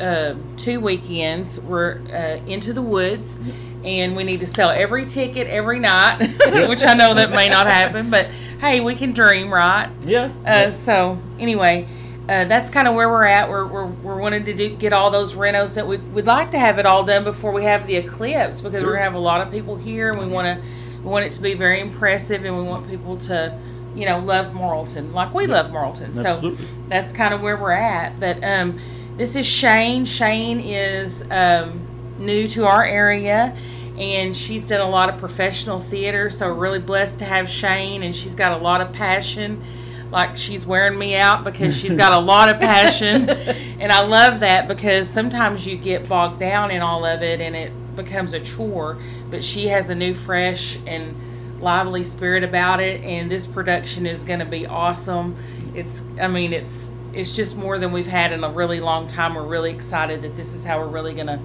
uh, 0.00 0.34
two 0.56 0.80
weekends 0.80 1.60
we're 1.60 2.00
uh, 2.12 2.44
into 2.46 2.72
the 2.72 2.82
woods 2.82 3.38
and 3.84 4.14
we 4.16 4.24
need 4.24 4.40
to 4.40 4.46
sell 4.46 4.70
every 4.70 5.06
ticket 5.06 5.46
every 5.46 5.78
night 5.78 6.18
which 6.68 6.84
i 6.84 6.94
know 6.94 7.14
that 7.14 7.30
may 7.30 7.48
not 7.48 7.66
happen 7.66 8.10
but 8.10 8.26
hey 8.60 8.80
we 8.80 8.94
can 8.94 9.12
dream 9.12 9.52
right? 9.52 9.90
Yeah. 10.02 10.30
uh, 10.46 10.70
so 10.70 11.18
anyway 11.38 11.86
uh, 12.30 12.44
that's 12.44 12.70
kind 12.70 12.86
of 12.86 12.94
where 12.94 13.08
we're 13.08 13.24
at. 13.24 13.50
We're, 13.50 13.66
we're, 13.66 13.86
we're 13.86 14.20
wanting 14.20 14.44
to 14.44 14.54
do, 14.54 14.76
get 14.76 14.92
all 14.92 15.10
those 15.10 15.34
renos 15.34 15.74
that 15.74 15.88
we, 15.88 15.96
we'd 15.96 16.26
like 16.26 16.52
to 16.52 16.60
have 16.60 16.78
it 16.78 16.86
all 16.86 17.02
done 17.02 17.24
before 17.24 17.50
we 17.50 17.64
have 17.64 17.88
the 17.88 17.96
eclipse 17.96 18.60
because 18.60 18.84
we're 18.84 18.90
going 18.90 18.98
to 18.98 19.02
have 19.02 19.14
a 19.14 19.18
lot 19.18 19.40
of 19.40 19.50
people 19.52 19.74
here 19.74 20.10
and 20.10 20.20
we 20.20 20.28
want 20.28 20.46
to 20.46 20.64
we 21.02 21.10
want 21.10 21.24
it 21.24 21.32
to 21.32 21.42
be 21.42 21.54
very 21.54 21.80
impressive 21.80 22.44
and 22.44 22.56
we 22.56 22.62
want 22.62 22.88
people 22.88 23.16
to 23.16 23.58
you 23.96 24.06
know 24.06 24.20
love 24.20 24.52
Morrilton 24.52 25.12
like 25.12 25.34
we 25.34 25.48
love 25.48 25.72
Morrilton 25.72 26.14
so 26.14 26.54
that's 26.88 27.12
kind 27.12 27.34
of 27.34 27.42
where 27.42 27.56
we're 27.56 27.72
at. 27.72 28.20
But 28.20 28.44
um, 28.44 28.78
this 29.16 29.34
is 29.34 29.44
Shane. 29.44 30.04
Shane 30.04 30.60
is 30.60 31.24
um, 31.32 31.80
new 32.20 32.46
to 32.48 32.66
our 32.66 32.84
area, 32.84 33.56
and 33.98 34.36
she's 34.36 34.68
done 34.68 34.80
a 34.80 34.88
lot 34.88 35.08
of 35.08 35.18
professional 35.18 35.80
theater. 35.80 36.30
So 36.30 36.48
we're 36.48 36.60
really 36.60 36.78
blessed 36.78 37.18
to 37.20 37.24
have 37.24 37.48
Shane, 37.48 38.02
and 38.02 38.14
she's 38.14 38.34
got 38.34 38.52
a 38.52 38.62
lot 38.62 38.80
of 38.80 38.92
passion. 38.92 39.62
Like 40.10 40.36
she's 40.36 40.66
wearing 40.66 40.98
me 40.98 41.16
out 41.16 41.44
because 41.44 41.76
she's 41.76 41.96
got 41.96 42.12
a 42.12 42.18
lot 42.32 42.52
of 42.52 42.60
passion, 42.60 43.28
and 43.28 43.90
I 43.90 44.04
love 44.04 44.40
that 44.40 44.68
because 44.68 45.08
sometimes 45.08 45.66
you 45.66 45.76
get 45.76 46.08
bogged 46.08 46.40
down 46.40 46.70
in 46.70 46.82
all 46.82 47.04
of 47.04 47.22
it, 47.22 47.40
and 47.40 47.56
it 47.56 47.72
becomes 47.96 48.34
a 48.34 48.40
chore. 48.40 48.98
But 49.30 49.44
she 49.44 49.68
has 49.68 49.90
a 49.90 49.94
new, 49.94 50.14
fresh, 50.14 50.78
and 50.86 51.16
lively 51.60 52.02
spirit 52.02 52.42
about 52.42 52.80
it 52.80 53.02
and 53.02 53.30
this 53.30 53.46
production 53.46 54.06
is 54.06 54.24
going 54.24 54.38
to 54.38 54.46
be 54.46 54.66
awesome 54.66 55.36
it's 55.74 56.02
i 56.20 56.26
mean 56.26 56.52
it's 56.52 56.90
it's 57.12 57.34
just 57.34 57.56
more 57.56 57.78
than 57.78 57.92
we've 57.92 58.06
had 58.06 58.32
in 58.32 58.42
a 58.42 58.50
really 58.50 58.80
long 58.80 59.06
time 59.06 59.34
we're 59.34 59.46
really 59.46 59.70
excited 59.70 60.22
that 60.22 60.34
this 60.36 60.54
is 60.54 60.64
how 60.64 60.78
we're 60.78 60.88
really 60.88 61.12
going 61.12 61.26
to 61.26 61.38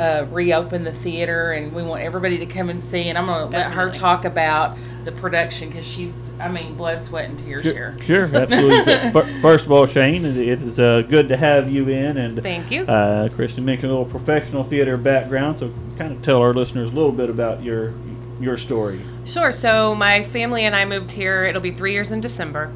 uh, 0.00 0.26
reopen 0.30 0.82
the 0.84 0.92
theater 0.92 1.52
and 1.52 1.72
we 1.72 1.82
want 1.82 2.02
everybody 2.02 2.38
to 2.38 2.46
come 2.46 2.70
and 2.70 2.80
see 2.80 3.08
and 3.08 3.18
i'm 3.18 3.26
going 3.26 3.50
to 3.50 3.56
let 3.56 3.70
her 3.72 3.90
talk 3.92 4.24
about 4.24 4.76
the 5.04 5.12
production 5.12 5.68
because 5.68 5.86
she's 5.86 6.30
i 6.40 6.48
mean 6.48 6.74
blood 6.74 7.04
sweat 7.04 7.28
and 7.28 7.38
tears 7.38 7.62
here 7.64 7.94
Sure, 8.02 8.28
sure, 8.28 8.36
absolutely. 8.42 9.40
First 9.42 9.66
of 9.66 9.72
all, 9.72 9.86
Shane, 9.86 10.24
it 10.24 10.36
it 10.36 10.62
is 10.62 10.80
uh, 10.80 11.02
good 11.02 11.28
to 11.28 11.36
have 11.36 11.70
you 11.70 11.88
in, 11.88 12.16
and 12.16 12.40
Thank 12.42 12.70
you. 12.70 12.82
Uh, 12.82 13.28
Kristen 13.28 13.64
mentioned 13.64 13.92
a 13.92 13.94
little 13.94 14.10
professional 14.10 14.64
theater 14.64 14.96
background, 14.96 15.58
so 15.58 15.72
kind 15.98 16.12
of 16.12 16.22
tell 16.22 16.40
our 16.40 16.54
listeners 16.54 16.90
a 16.90 16.94
little 16.94 17.12
bit 17.12 17.28
about 17.30 17.62
your 17.62 17.92
your 18.40 18.56
story. 18.56 18.98
Sure. 19.26 19.52
So 19.52 19.94
my 19.94 20.22
family 20.24 20.64
and 20.64 20.74
I 20.74 20.84
moved 20.86 21.12
here. 21.12 21.44
It'll 21.44 21.60
be 21.60 21.72
three 21.72 21.92
years 21.92 22.10
in 22.10 22.20
December, 22.22 22.72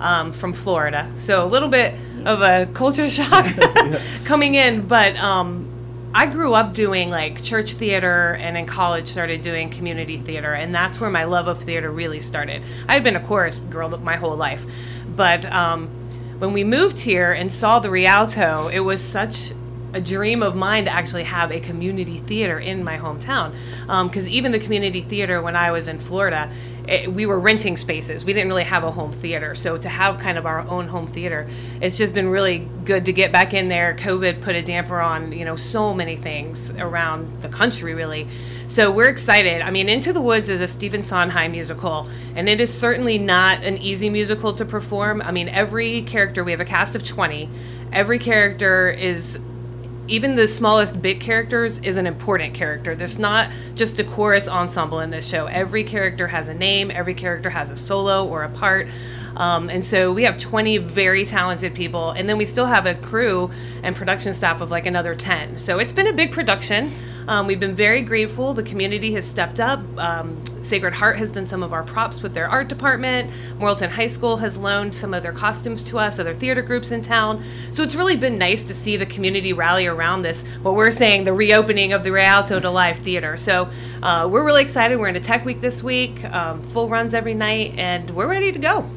um, 0.00 0.32
from 0.32 0.52
Florida. 0.52 1.10
So 1.18 1.44
a 1.44 1.48
little 1.48 1.68
bit 1.68 1.94
of 2.24 2.40
a 2.42 2.66
culture 2.72 3.08
shock 3.18 3.46
coming 4.24 4.54
in, 4.54 4.86
but 4.86 5.16
um, 5.18 5.67
I 6.14 6.26
grew 6.26 6.54
up 6.54 6.72
doing 6.72 7.10
like 7.10 7.42
church 7.42 7.74
theater 7.74 8.36
and 8.40 8.56
in 8.56 8.66
college 8.66 9.08
started 9.08 9.42
doing 9.42 9.68
community 9.68 10.16
theater 10.18 10.54
and 10.54 10.74
that's 10.74 11.00
where 11.00 11.10
my 11.10 11.24
love 11.24 11.48
of 11.48 11.62
theater 11.62 11.90
really 11.90 12.20
started. 12.20 12.62
I 12.88 12.94
had 12.94 13.04
been 13.04 13.16
a 13.16 13.20
chorus 13.20 13.58
girl 13.58 13.90
my 13.98 14.16
whole 14.16 14.36
life. 14.36 14.64
But 15.14 15.44
um, 15.46 15.88
when 16.38 16.52
we 16.52 16.64
moved 16.64 17.00
here 17.00 17.32
and 17.32 17.52
saw 17.52 17.78
the 17.78 17.90
Rialto, 17.90 18.68
it 18.68 18.80
was 18.80 19.02
such 19.02 19.52
a 19.94 20.00
dream 20.00 20.42
of 20.42 20.54
mine 20.54 20.84
to 20.84 20.90
actually 20.90 21.24
have 21.24 21.50
a 21.50 21.60
community 21.60 22.18
theater 22.18 22.58
in 22.58 22.84
my 22.84 22.98
hometown. 22.98 23.52
Because 23.82 24.24
um, 24.26 24.32
even 24.32 24.52
the 24.52 24.58
community 24.58 25.00
theater 25.00 25.40
when 25.40 25.56
I 25.56 25.70
was 25.70 25.88
in 25.88 25.98
Florida, 25.98 26.50
it, 26.86 27.12
we 27.12 27.26
were 27.26 27.38
renting 27.38 27.76
spaces. 27.76 28.24
We 28.24 28.32
didn't 28.32 28.48
really 28.48 28.64
have 28.64 28.84
a 28.84 28.90
home 28.90 29.12
theater. 29.12 29.54
So 29.54 29.76
to 29.78 29.88
have 29.88 30.18
kind 30.18 30.38
of 30.38 30.46
our 30.46 30.60
own 30.60 30.88
home 30.88 31.06
theater, 31.06 31.46
it's 31.80 31.96
just 31.96 32.14
been 32.14 32.28
really 32.28 32.66
good 32.84 33.04
to 33.06 33.12
get 33.12 33.32
back 33.32 33.54
in 33.54 33.68
there. 33.68 33.94
COVID 33.94 34.42
put 34.42 34.54
a 34.54 34.62
damper 34.62 35.00
on, 35.00 35.32
you 35.32 35.44
know, 35.44 35.56
so 35.56 35.94
many 35.94 36.16
things 36.16 36.70
around 36.76 37.42
the 37.42 37.48
country, 37.48 37.94
really. 37.94 38.26
So 38.68 38.90
we're 38.90 39.08
excited. 39.08 39.62
I 39.62 39.70
mean, 39.70 39.88
Into 39.88 40.12
the 40.12 40.20
Woods 40.20 40.48
is 40.50 40.60
a 40.60 40.68
Stephen 40.68 41.02
Sondheim 41.02 41.52
musical, 41.52 42.08
and 42.36 42.48
it 42.48 42.60
is 42.60 42.72
certainly 42.72 43.18
not 43.18 43.62
an 43.64 43.78
easy 43.78 44.10
musical 44.10 44.52
to 44.54 44.64
perform. 44.64 45.22
I 45.22 45.30
mean, 45.30 45.48
every 45.48 46.02
character, 46.02 46.44
we 46.44 46.50
have 46.50 46.60
a 46.60 46.66
cast 46.66 46.94
of 46.94 47.02
20. 47.02 47.48
Every 47.92 48.18
character 48.18 48.90
is 48.90 49.38
even 50.08 50.34
the 50.34 50.48
smallest 50.48 51.00
bit 51.00 51.20
characters 51.20 51.78
is 51.80 51.96
an 51.96 52.06
important 52.06 52.54
character. 52.54 52.96
There's 52.96 53.18
not 53.18 53.50
just 53.74 53.98
a 53.98 54.04
chorus 54.04 54.48
ensemble 54.48 55.00
in 55.00 55.10
this 55.10 55.28
show. 55.28 55.46
Every 55.46 55.84
character 55.84 56.26
has 56.28 56.48
a 56.48 56.54
name, 56.54 56.90
every 56.90 57.14
character 57.14 57.50
has 57.50 57.70
a 57.70 57.76
solo 57.76 58.26
or 58.26 58.42
a 58.42 58.48
part. 58.48 58.88
Um, 59.36 59.68
and 59.68 59.84
so 59.84 60.12
we 60.12 60.24
have 60.24 60.38
20 60.38 60.78
very 60.78 61.24
talented 61.24 61.74
people, 61.74 62.10
and 62.10 62.28
then 62.28 62.38
we 62.38 62.46
still 62.46 62.66
have 62.66 62.86
a 62.86 62.94
crew 62.94 63.50
and 63.82 63.94
production 63.94 64.32
staff 64.34 64.60
of 64.60 64.70
like 64.70 64.86
another 64.86 65.14
10. 65.14 65.58
So 65.58 65.78
it's 65.78 65.92
been 65.92 66.06
a 66.06 66.12
big 66.12 66.32
production. 66.32 66.90
Um, 67.28 67.46
we've 67.46 67.60
been 67.60 67.74
very 67.74 68.00
grateful. 68.00 68.54
The 68.54 68.62
community 68.62 69.12
has 69.12 69.26
stepped 69.26 69.60
up. 69.60 69.80
Um, 69.98 70.42
Sacred 70.62 70.94
Heart 70.94 71.18
has 71.18 71.30
done 71.30 71.46
some 71.46 71.62
of 71.62 71.74
our 71.74 71.82
props 71.82 72.22
with 72.22 72.32
their 72.32 72.48
art 72.48 72.68
department. 72.68 73.30
Morrilton 73.58 73.90
High 73.90 74.06
School 74.06 74.38
has 74.38 74.56
loaned 74.56 74.94
some 74.94 75.12
of 75.12 75.22
their 75.22 75.32
costumes 75.32 75.82
to 75.84 75.98
us, 75.98 76.18
other 76.18 76.32
theater 76.32 76.62
groups 76.62 76.90
in 76.90 77.02
town. 77.02 77.42
So 77.70 77.82
it's 77.82 77.94
really 77.94 78.16
been 78.16 78.38
nice 78.38 78.64
to 78.64 78.74
see 78.74 78.96
the 78.96 79.04
community 79.04 79.52
rally 79.52 79.86
around 79.86 80.22
this, 80.22 80.46
what 80.62 80.74
we're 80.74 80.90
saying, 80.90 81.24
the 81.24 81.34
reopening 81.34 81.92
of 81.92 82.02
the 82.02 82.12
Rialto 82.12 82.60
to 82.60 82.70
Live 82.70 82.98
Theater. 82.98 83.36
So 83.36 83.68
uh, 84.02 84.26
we're 84.30 84.44
really 84.44 84.62
excited. 84.62 84.98
We're 84.98 85.08
in 85.08 85.16
a 85.16 85.20
tech 85.20 85.44
week 85.44 85.60
this 85.60 85.82
week, 85.82 86.24
um, 86.24 86.62
full 86.62 86.88
runs 86.88 87.12
every 87.12 87.34
night, 87.34 87.74
and 87.76 88.08
we're 88.10 88.28
ready 88.28 88.52
to 88.52 88.58
go. 88.58 88.88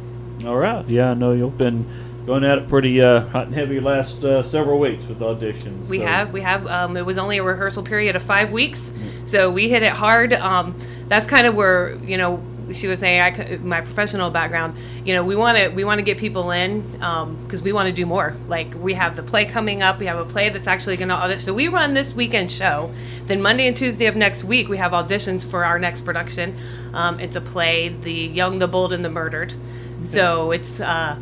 All 0.46 0.58
right. 0.58 0.88
Yeah, 0.88 1.12
I 1.12 1.14
know 1.16 1.34
you've 1.34 1.58
been 1.58 1.86
going 2.26 2.44
at 2.44 2.58
it 2.58 2.68
pretty 2.68 3.02
uh, 3.02 3.22
hot 3.28 3.48
and 3.48 3.56
heavy 3.56 3.80
last 3.80 4.24
uh, 4.24 4.44
several 4.44 4.80
weeks 4.80 5.06
with 5.08 5.20
auditions. 5.20 5.88
We 5.88 6.00
so. 6.00 6.06
have, 6.06 6.34
we 6.34 6.42
have. 6.42 6.68
Um, 6.68 6.98
it 6.98 7.06
was 7.06 7.18
only 7.18 7.38
a 7.38 7.44
rehearsal 7.44 7.84
period 7.84 8.16
of 8.16 8.24
five 8.24 8.52
weeks, 8.52 8.94
so 9.26 9.50
we 9.50 9.70
hit 9.70 9.84
it 9.84 9.94
hard. 9.94 10.34
Um, 10.34 10.78
that's 11.08 11.28
kind 11.28 11.48
of 11.48 11.56
where 11.56 11.96
you 11.96 12.18
know 12.18 12.44
she 12.74 12.88
was 12.88 13.00
saying 13.00 13.22
I, 13.22 13.58
my 13.58 13.82
professional 13.82 14.30
background 14.30 14.78
you 15.04 15.14
know 15.14 15.24
we 15.24 15.36
want 15.36 15.58
to 15.58 15.70
we 15.70 15.84
want 15.84 16.00
to 16.00 16.04
get 16.04 16.18
people 16.18 16.52
in 16.52 16.82
because 16.92 17.60
um, 17.60 17.66
we 17.66 17.74
want 17.74 17.88
to 17.88 17.94
do 17.94 18.06
more 18.06 18.36
like 18.48 18.74
we 18.76 18.94
have 18.94 19.16
the 19.16 19.24
play 19.24 19.46
coming 19.46 19.82
up 19.82 20.00
we 20.00 20.06
have 20.06 20.18
a 20.18 20.26
play 20.26 20.50
that's 20.50 20.68
actually 20.68 20.98
going 20.98 21.10
to 21.10 21.16
audition 21.16 21.42
so 21.42 21.54
we 21.54 21.68
run 21.68 21.94
this 21.94 22.16
weekend 22.16 22.52
show 22.52 22.92
then 23.26 23.42
monday 23.42 23.68
and 23.68 23.76
tuesday 23.76 24.06
of 24.06 24.16
next 24.16 24.44
week 24.44 24.70
we 24.70 24.78
have 24.78 24.92
auditions 24.92 25.50
for 25.50 25.66
our 25.66 25.80
next 25.80 26.02
production 26.02 26.56
um, 26.94 27.20
it's 27.20 27.36
a 27.36 27.42
play 27.42 27.90
the 27.90 28.14
young 28.14 28.60
the 28.60 28.68
bold 28.68 28.94
and 28.94 29.04
the 29.04 29.10
murdered 29.10 29.54
so 30.02 30.52
it's 30.52 30.80
uh, 30.80 31.20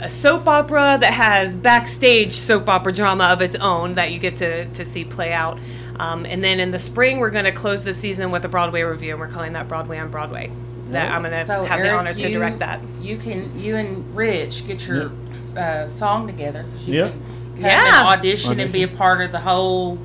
a 0.00 0.10
soap 0.10 0.46
opera 0.46 0.98
that 1.00 1.12
has 1.12 1.56
backstage 1.56 2.34
soap 2.34 2.68
opera 2.68 2.92
drama 2.92 3.24
of 3.24 3.40
its 3.42 3.56
own 3.56 3.94
that 3.94 4.10
you 4.12 4.18
get 4.18 4.36
to, 4.36 4.66
to 4.66 4.84
see 4.84 5.04
play 5.04 5.32
out. 5.32 5.58
Um, 5.98 6.26
and 6.26 6.42
then 6.42 6.58
in 6.60 6.70
the 6.72 6.78
spring, 6.78 7.18
we're 7.18 7.30
going 7.30 7.44
to 7.44 7.52
close 7.52 7.84
the 7.84 7.94
season 7.94 8.30
with 8.30 8.44
a 8.44 8.48
Broadway 8.48 8.82
review, 8.82 9.12
and 9.12 9.20
we're 9.20 9.28
calling 9.28 9.52
that 9.52 9.68
Broadway 9.68 9.98
on 9.98 10.10
Broadway. 10.10 10.50
That 10.88 11.10
I'm 11.12 11.22
going 11.22 11.32
to 11.32 11.44
So, 11.46 11.64
have 11.64 11.80
the 11.80 11.86
Eric, 11.86 11.98
honor 12.00 12.14
to 12.14 12.28
you- 12.28 12.34
direct 12.34 12.58
that. 12.58 12.80
You 13.00 13.16
can, 13.16 13.58
you 13.58 13.76
and 13.76 14.14
Rich 14.16 14.66
get 14.66 14.86
your 14.86 15.12
uh, 15.56 15.86
song 15.86 16.26
together. 16.26 16.64
You 16.84 16.94
Yep. 16.94 17.12
can 17.12 17.20
come 17.54 17.64
Yeah. 17.64 18.00
and 18.00 18.18
audition 18.18 18.58
and 18.60 18.72
be 18.72 18.82
a 18.82 18.88
part 18.88 19.20
of 19.20 19.30
the 19.32 19.38
whole, 19.40 19.98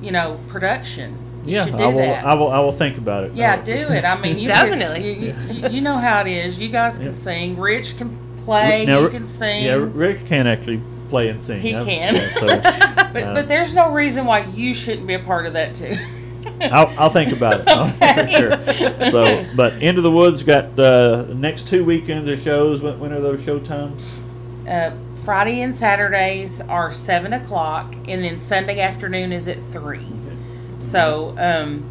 you 0.00 0.12
know, 0.12 0.38
production. 0.48 1.18
You 1.44 1.54
Yeah, 1.56 1.64
should 1.66 1.76
do 1.76 1.84
I 1.84 1.86
will. 1.88 1.98
that. 1.98 2.24
I 2.24 2.34
will. 2.34 2.48
I 2.50 2.58
will 2.60 2.72
think 2.72 2.96
about 2.98 3.24
it. 3.24 3.32
Yeah, 3.34 3.56
do 3.62 3.72
it. 3.72 4.04
I 4.04 4.18
mean, 4.20 4.38
you 4.38 4.46
Definitely. 4.48 5.14
Could, 5.14 5.56
you, 5.56 5.62
you, 5.62 5.68
you 5.76 5.80
know 5.80 5.96
how 5.96 6.20
it 6.22 6.26
is. 6.28 6.58
You 6.60 6.68
guys 6.68 6.98
can 6.98 7.14
sing. 7.14 7.56
Rich 7.58 7.98
can 7.98 8.16
play. 8.46 8.86
Now, 8.86 9.00
you 9.00 9.08
can 9.10 9.26
sing. 9.26 9.64
Yeah, 9.64 9.74
Rick 9.92 10.24
can 10.26 10.46
actually 10.46 10.80
play 11.10 11.28
and 11.28 11.42
sing. 11.42 11.60
He 11.60 11.74
I- 11.74 11.84
can. 11.84 12.14
yeah, 12.14 12.30
so, 12.30 12.46
but 13.12 13.22
uh, 13.22 13.34
but 13.34 13.48
there's 13.48 13.74
no 13.74 13.92
reason 13.92 14.24
why 14.24 14.44
you 14.46 14.72
shouldn't 14.72 15.06
be 15.06 15.12
a 15.14 15.18
part 15.18 15.44
of 15.46 15.52
that 15.52 15.74
too. 15.74 15.94
I'll, 16.60 16.88
I'll 16.98 17.10
think 17.10 17.32
about 17.32 17.60
it 17.60 17.68
I'll- 17.68 17.88
for 17.88 18.28
sure. 18.28 18.52
So, 19.10 19.44
but 19.54 19.74
Into 19.82 20.00
the 20.00 20.10
Woods 20.10 20.42
got 20.42 20.74
the 20.76 21.30
next 21.36 21.68
two 21.68 21.84
weekends 21.84 22.28
of 22.30 22.40
shows. 22.40 22.80
When, 22.80 22.98
when 22.98 23.12
are 23.12 23.20
those 23.20 23.44
show 23.44 23.58
times? 23.58 24.18
Uh, 24.66 24.92
Friday 25.22 25.60
and 25.62 25.74
Saturdays 25.74 26.60
are 26.62 26.92
seven 26.92 27.32
o'clock, 27.32 27.94
and 28.06 28.22
then 28.22 28.38
Sunday 28.38 28.78
afternoon 28.80 29.32
is 29.32 29.48
at 29.48 29.58
three. 29.72 30.06
So 30.78 31.34
um, 31.38 31.84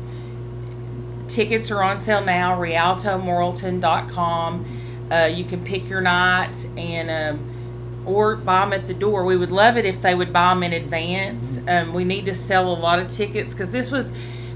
tickets 1.28 1.70
are 1.72 1.84
on 1.84 1.98
sale 1.98 2.24
now. 2.24 2.56
RialtoMorrilton.com. 2.58 4.66
Uh, 5.12 5.32
you 5.34 5.44
can 5.44 5.64
pick 5.64 5.88
your 5.88 6.02
night 6.02 6.68
and 6.78 7.10
um, 7.10 8.06
or 8.06 8.36
buy 8.36 8.62
them 8.62 8.74
at 8.74 8.88
the 8.88 8.94
door. 8.94 9.26
We 9.26 9.38
would 9.38 9.52
love 9.52 9.78
it 9.78 9.86
if 9.86 10.02
they 10.02 10.16
would 10.16 10.32
buy 10.32 10.54
them 10.54 10.64
in 10.64 10.74
advance. 10.74 11.60
Um, 11.68 11.94
we 11.94 12.04
need 12.04 12.26
to 12.26 12.34
sell 12.34 12.72
a 12.72 12.74
lot 12.74 13.00
of 13.00 13.12
tickets 13.12 13.52
because 13.52 13.72
this 13.72 13.92
was 13.92 14.12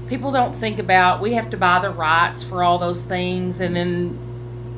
people 0.08 0.32
don't 0.32 0.54
think 0.54 0.78
about. 0.78 1.20
We 1.20 1.34
have 1.34 1.50
to 1.50 1.56
buy 1.56 1.80
the 1.80 1.90
rights 1.90 2.42
for 2.42 2.62
all 2.62 2.78
those 2.78 3.04
things, 3.04 3.60
and 3.60 3.74
then 3.74 4.18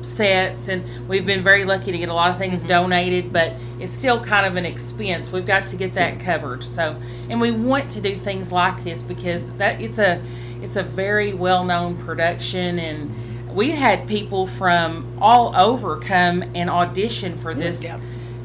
sets 0.05 0.67
and 0.67 0.83
we've 1.07 1.25
been 1.25 1.41
very 1.41 1.65
lucky 1.65 1.91
to 1.91 1.97
get 1.97 2.09
a 2.09 2.13
lot 2.13 2.29
of 2.29 2.37
things 2.37 2.61
donated 2.61 3.31
but 3.31 3.53
it's 3.79 3.93
still 3.93 4.21
kind 4.21 4.45
of 4.45 4.55
an 4.55 4.65
expense 4.65 5.31
we've 5.31 5.45
got 5.45 5.65
to 5.65 5.75
get 5.75 5.93
that 5.93 6.19
covered 6.19 6.63
so 6.63 6.95
and 7.29 7.39
we 7.39 7.51
want 7.51 7.89
to 7.89 8.01
do 8.01 8.15
things 8.15 8.51
like 8.51 8.83
this 8.83 9.01
because 9.01 9.49
that 9.51 9.79
it's 9.79 9.99
a 9.99 10.21
it's 10.61 10.75
a 10.75 10.83
very 10.83 11.33
well-known 11.33 11.97
production 11.97 12.79
and 12.79 13.13
we 13.53 13.71
had 13.71 14.07
people 14.07 14.47
from 14.47 15.17
all 15.21 15.55
over 15.55 15.97
come 15.99 16.43
and 16.55 16.69
audition 16.69 17.37
for 17.37 17.53
this 17.53 17.81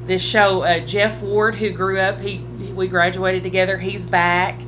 this 0.07 0.23
show 0.23 0.63
uh, 0.63 0.79
jeff 0.81 1.21
ward 1.23 1.55
who 1.57 1.71
grew 1.71 1.99
up 1.99 2.21
he 2.21 2.39
we 2.75 2.89
graduated 2.89 3.43
together 3.43 3.79
he's 3.79 4.07
back 4.07 4.61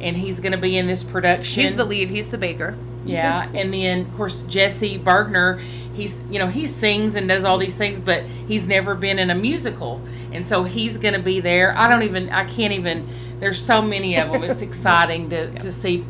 and 0.00 0.16
he's 0.16 0.40
going 0.40 0.52
to 0.52 0.58
be 0.58 0.76
in 0.76 0.86
this 0.86 1.02
production 1.02 1.62
He's 1.62 1.76
the 1.76 1.84
lead. 1.84 2.10
He's 2.10 2.28
the 2.28 2.36
baker. 2.38 2.76
yeah, 3.04 3.50
and 3.54 3.72
then 3.72 4.00
of 4.02 4.14
course 4.14 4.42
Jesse 4.42 4.98
Bergner, 4.98 5.60
he's 5.94 6.20
you 6.30 6.38
know 6.38 6.48
he 6.48 6.66
sings 6.66 7.16
and 7.16 7.26
does 7.28 7.44
all 7.44 7.56
these 7.56 7.74
things, 7.74 8.00
but 8.00 8.22
he's 8.46 8.66
never 8.66 8.94
been 8.94 9.18
in 9.18 9.30
a 9.30 9.34
musical, 9.34 10.02
and 10.32 10.44
so 10.44 10.64
he's 10.64 10.98
going 10.98 11.14
to 11.14 11.20
be 11.20 11.40
there. 11.40 11.74
I 11.76 11.88
don't 11.88 12.02
even, 12.02 12.28
I 12.30 12.44
can't 12.44 12.72
even. 12.74 13.06
There's 13.40 13.60
so 13.60 13.80
many 13.80 14.16
of 14.18 14.30
them. 14.30 14.42
It's 14.44 14.62
exciting 14.70 15.30
to 15.30 15.50
to 15.52 15.72
see 15.72 16.00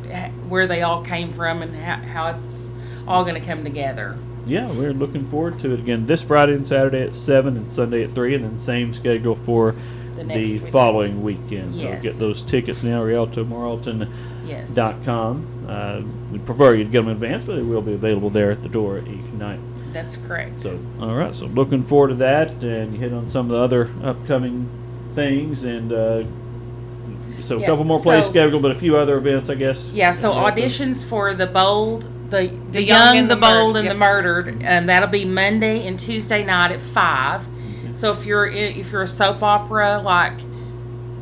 where 0.49 0.66
they 0.66 0.83
all 0.83 1.05
came 1.05 1.31
from 1.31 1.62
and 1.62 1.75
how, 1.77 1.97
how 1.97 2.38
it's 2.38 2.70
all 3.07 3.25
going 3.25 3.40
to 3.40 3.47
come 3.47 3.64
together. 3.64 4.17
Yeah, 4.47 4.71
we're 4.73 4.93
looking 4.93 5.25
forward 5.27 5.59
to 5.61 5.73
it 5.73 5.81
again 5.81 6.05
this 6.05 6.21
Friday 6.23 6.53
and 6.55 6.67
Saturday 6.67 7.03
at 7.03 7.17
seven 7.17 7.57
and 7.57 7.71
Sunday 7.71 8.05
at 8.05 8.12
three, 8.12 8.35
and 8.35 8.45
then 8.45 8.61
same 8.61 8.93
schedule 8.93 9.35
for 9.35 9.75
The 10.17 10.25
the, 10.25 10.35
weekend. 10.55 10.73
following 10.73 11.23
weekend. 11.23 11.75
Yes. 11.75 12.03
So 12.05 12.11
get 12.11 12.19
those 12.19 12.43
tickets 12.43 12.83
now. 12.83 13.03
RialtoMorrilton.com. 13.03 14.47
Yes. 14.47 14.79
Uh, 14.79 16.03
we 16.31 16.38
prefer 16.40 16.75
you 16.75 16.85
to 16.85 16.90
get 16.90 16.99
them 16.99 17.09
in 17.09 17.12
advance, 17.14 17.45
but 17.45 17.57
they 17.57 17.62
will 17.62 17.81
be 17.83 17.95
available 17.95 18.29
there 18.31 18.51
at 18.51 18.62
the 18.62 18.69
door 18.69 18.99
each 18.99 19.33
night. 19.33 19.61
That's 19.93 20.17
correct. 20.17 20.62
So, 20.62 20.79
all 21.01 21.14
right. 21.14 21.35
So, 21.35 21.47
looking 21.47 21.83
forward 21.83 22.09
to 22.09 22.14
that, 22.17 22.62
and 22.62 22.93
you 22.93 22.99
hit 22.99 23.12
on 23.12 23.31
some 23.31 23.47
of 23.51 23.53
the 23.53 23.59
other 23.59 23.90
upcoming 24.03 24.69
things, 25.14 25.64
and 25.64 25.90
uh, 25.93 26.25
so 27.40 27.62
a 27.62 27.64
couple 27.67 27.85
more 27.85 28.01
plays 28.03 28.25
so- 28.27 28.31
scheduled, 28.31 28.61
but 28.62 28.73
a 28.73 28.75
few 28.75 28.97
other 28.97 29.17
events, 29.17 29.49
I 29.49 29.55
guess. 29.55 29.90
Yeah, 29.93 30.11
so 30.11 30.33
auditions 30.33 31.05
for 31.05 31.33
the 31.35 31.47
bold, 31.47 32.09
the 32.35 32.49
the, 32.73 32.83
Young 32.83 32.99
young, 32.99 33.16
and 33.16 33.31
the, 33.31 33.35
the 33.35 33.40
Murdered, 33.40 33.61
bold, 33.61 33.77
and 33.77 33.85
yep. 33.87 33.94
the 33.94 33.99
murdered, 33.99 34.62
and 34.62 34.88
that'll 34.88 35.09
be 35.09 35.25
Monday 35.25 35.87
and 35.87 35.99
Tuesday 35.99 36.44
night 36.44 36.73
at 36.73 36.81
five. 36.81 37.42
Mm-hmm. 37.42 37.94
So 37.94 38.12
if 38.12 38.25
you're 38.25 38.47
if 38.47 38.90
you're 38.90 39.03
a 39.03 39.09
soap 39.09 39.42
opera 39.42 39.99
like 39.99 40.38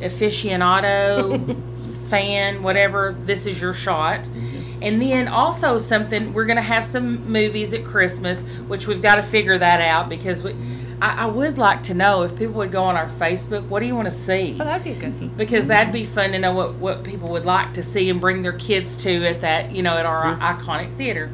aficionado, 0.01 1.57
fan, 2.09 2.63
whatever, 2.63 3.15
this 3.21 3.47
is 3.47 3.61
your 3.61 3.75
shot. 3.75 4.21
Mm-hmm. 4.21 4.83
And 4.83 5.01
then 5.01 5.29
also 5.29 5.79
something 5.79 6.33
we're 6.33 6.47
gonna 6.47 6.63
have 6.63 6.85
some 6.85 7.31
movies 7.31 7.73
at 7.75 7.85
Christmas, 7.85 8.43
which 8.67 8.87
we've 8.87 9.03
got 9.03 9.17
to 9.17 9.23
figure 9.23 9.59
that 9.59 9.81
out 9.81 10.09
because 10.09 10.43
we. 10.43 10.55
I, 11.03 11.25
I 11.25 11.27
would 11.27 11.59
like 11.59 11.83
to 11.85 11.95
know 11.95 12.23
if 12.23 12.37
people 12.37 12.55
would 12.55 12.71
go 12.71 12.85
on 12.85 12.95
our 12.97 13.09
Facebook. 13.09 13.67
What 13.69 13.81
do 13.81 13.87
you 13.87 13.95
want 13.97 14.07
to 14.07 14.11
see? 14.29 14.57
Oh, 14.61 14.65
that'd 14.65 14.85
be 14.85 14.95
good. 14.95 15.37
because 15.37 15.67
that'd 15.67 15.93
be 15.93 16.05
fun 16.05 16.31
to 16.33 16.39
know 16.39 16.55
what, 16.55 16.75
what 16.77 17.03
people 17.03 17.29
would 17.31 17.45
like 17.45 17.75
to 17.75 17.83
see 17.83 18.09
and 18.09 18.21
bring 18.21 18.43
their 18.43 18.53
kids 18.69 18.97
to 18.99 19.25
at 19.27 19.41
that 19.41 19.73
you 19.73 19.83
know 19.83 19.97
at 19.99 20.07
our 20.07 20.37
iconic 20.39 20.91
theater 20.93 21.31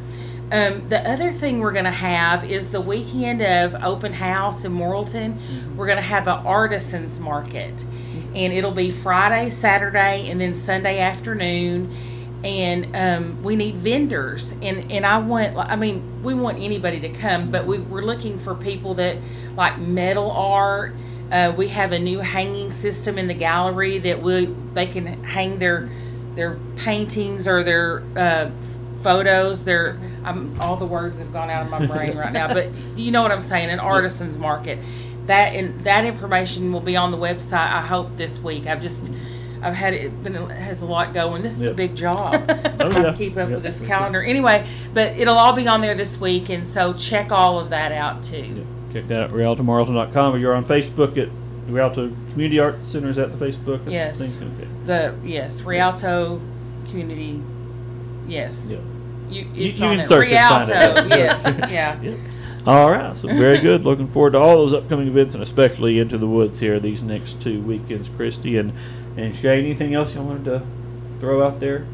Um, 0.51 0.89
the 0.89 1.01
other 1.07 1.31
thing 1.33 1.61
we're 1.61 1.73
going 1.81 1.85
to 1.85 1.91
have 1.91 2.51
is 2.51 2.71
the 2.71 2.81
weekend 2.81 3.43
of 3.43 3.75
open 3.85 4.15
house 4.15 4.65
in 4.65 4.73
Morrilton. 4.73 5.35
Mm-hmm. 5.35 5.77
We're 5.77 5.87
going 5.87 5.99
to 6.05 6.11
have 6.17 6.27
an 6.27 6.47
artisans 6.47 7.21
market, 7.21 7.85
and 8.35 8.53
it'll 8.55 8.73
be 8.87 8.91
Friday, 8.91 9.51
Saturday, 9.51 10.31
and 10.31 10.41
then 10.41 10.55
Sunday 10.55 11.01
afternoon. 11.01 11.95
And 12.45 12.95
um, 12.95 13.43
we 13.43 13.57
need 13.57 13.77
vendors, 13.77 14.53
and 14.63 14.93
and 14.93 15.05
I 15.05 15.19
want, 15.19 15.57
I 15.57 15.75
mean, 15.75 16.23
we 16.23 16.35
want 16.35 16.59
anybody 16.59 17.01
to 17.01 17.09
come, 17.09 17.51
but 17.51 17.67
we, 17.67 17.79
we're 17.79 18.03
looking 18.03 18.39
for 18.39 18.55
people 18.55 18.95
that 18.95 19.17
like 19.57 19.79
metal 19.81 20.31
art. 20.31 20.95
Uh, 21.33 21.53
we 21.57 21.69
have 21.69 21.91
a 21.91 21.99
new 21.99 22.21
hanging 22.21 22.71
system 22.71 23.19
in 23.19 23.27
the 23.27 23.35
gallery 23.35 23.99
that 23.99 24.23
we 24.23 24.47
they 24.73 24.87
can 24.87 25.25
hang 25.25 25.59
their 25.59 25.91
their 26.37 26.57
paintings 26.77 27.49
or 27.49 27.65
their 27.65 28.05
uh, 28.17 28.51
photos. 29.03 29.65
Their 29.65 29.99
I'm, 30.25 30.59
all 30.61 30.77
the 30.77 30.87
words 30.87 31.19
have 31.19 31.33
gone 31.33 31.51
out 31.51 31.65
of 31.65 31.71
my 31.71 31.87
brain 31.87 32.17
right 32.17 32.33
now, 32.33 32.47
but 32.47 32.69
you 32.97 33.11
know 33.11 33.23
what 33.23 33.33
I'm 33.33 33.41
saying. 33.41 33.71
An 33.71 33.81
artisans 33.81 34.39
market. 34.39 34.79
That 35.27 35.55
and 35.55 35.79
that 35.81 36.05
information 36.05 36.73
will 36.73 36.81
be 36.81 36.97
on 36.97 37.11
the 37.11 37.19
website. 37.19 37.73
I 37.73 37.83
hope 37.83 38.17
this 38.17 38.41
week. 38.41 38.67
I've 38.67 38.81
just 38.81 39.11
I've 39.63 39.75
had 39.75 39.95
it 39.95 40.23
been 40.23 40.35
has 40.51 40.83
a 40.83 40.87
lot 40.87 41.13
going. 41.15 41.43
This 41.43 41.55
is 41.61 41.63
a 41.67 41.75
big 41.75 41.95
job. 41.97 42.35
Oh, 42.81 42.91
yeah. 42.91 43.11
to 43.11 43.15
keep 43.17 43.33
up 43.33 43.49
Yep. 43.49 43.51
with 43.51 43.63
this 43.65 43.81
calendar. 43.81 44.23
Anyway, 44.23 44.65
but 44.95 45.17
it'll 45.19 45.37
all 45.37 45.53
be 45.53 45.67
on 45.67 45.81
there 45.81 45.97
this 45.97 46.21
week, 46.21 46.49
and 46.49 46.65
so 46.65 46.93
check 46.93 47.33
all 47.33 47.59
of 47.59 47.71
that 47.71 47.91
out 47.91 48.23
too. 48.23 48.65
Check 48.93 49.09
that 49.09 49.21
out, 49.25 49.31
rialtomorrilton.com, 49.33 50.35
or 50.35 50.39
you're 50.39 50.55
on 50.55 50.65
Facebook 50.65 51.19
at 51.19 51.29
Rialto 51.69 52.09
Community 52.31 52.61
Arts 52.61 52.87
Center. 52.87 53.09
Is 53.09 53.17
that 53.17 53.37
the 53.37 53.45
Facebook? 53.45 53.87
I 53.89 53.91
Yes. 53.91 54.39
Okay. 54.41 54.69
The 54.87 55.15
yes, 55.25 55.63
Rialto 55.63 56.41
Community. 56.89 57.43
Yes. 58.29 58.69
Yep. 58.71 58.81
You, 59.31 59.43
You- 59.55 59.71
it's 59.71 59.81
you 59.81 59.87
on 59.87 59.97
can 59.99 60.07
search 60.07 60.31
Rialto. 60.31 60.73
it. 60.73 61.09
yes. 61.19 61.59
Yeah. 61.71 62.01
Yep. 62.03 62.19
All 62.67 62.91
right, 62.91 63.17
so 63.17 63.29
very 63.29 63.61
good. 63.61 63.85
Looking 63.85 64.07
forward 64.09 64.33
to 64.33 64.39
all 64.39 64.57
those 64.57 64.75
upcoming 64.75 65.09
events, 65.09 65.33
and 65.33 65.43
especially 65.43 65.99
into 65.99 66.19
the 66.19 66.27
woods 66.27 66.61
here 66.61 66.79
these 66.79 67.03
next 67.03 67.41
two 67.41 67.63
weekends, 67.63 68.09
Kristi 68.11 68.61
and 68.61 68.73
and 69.19 69.35
Shay. 69.35 69.59
Anything 69.59 69.95
else 69.95 70.15
you 70.15 70.23
wanted 70.23 70.45
to 70.47 70.63
throw 71.21 71.47
out 71.47 71.61
there? 71.61 71.87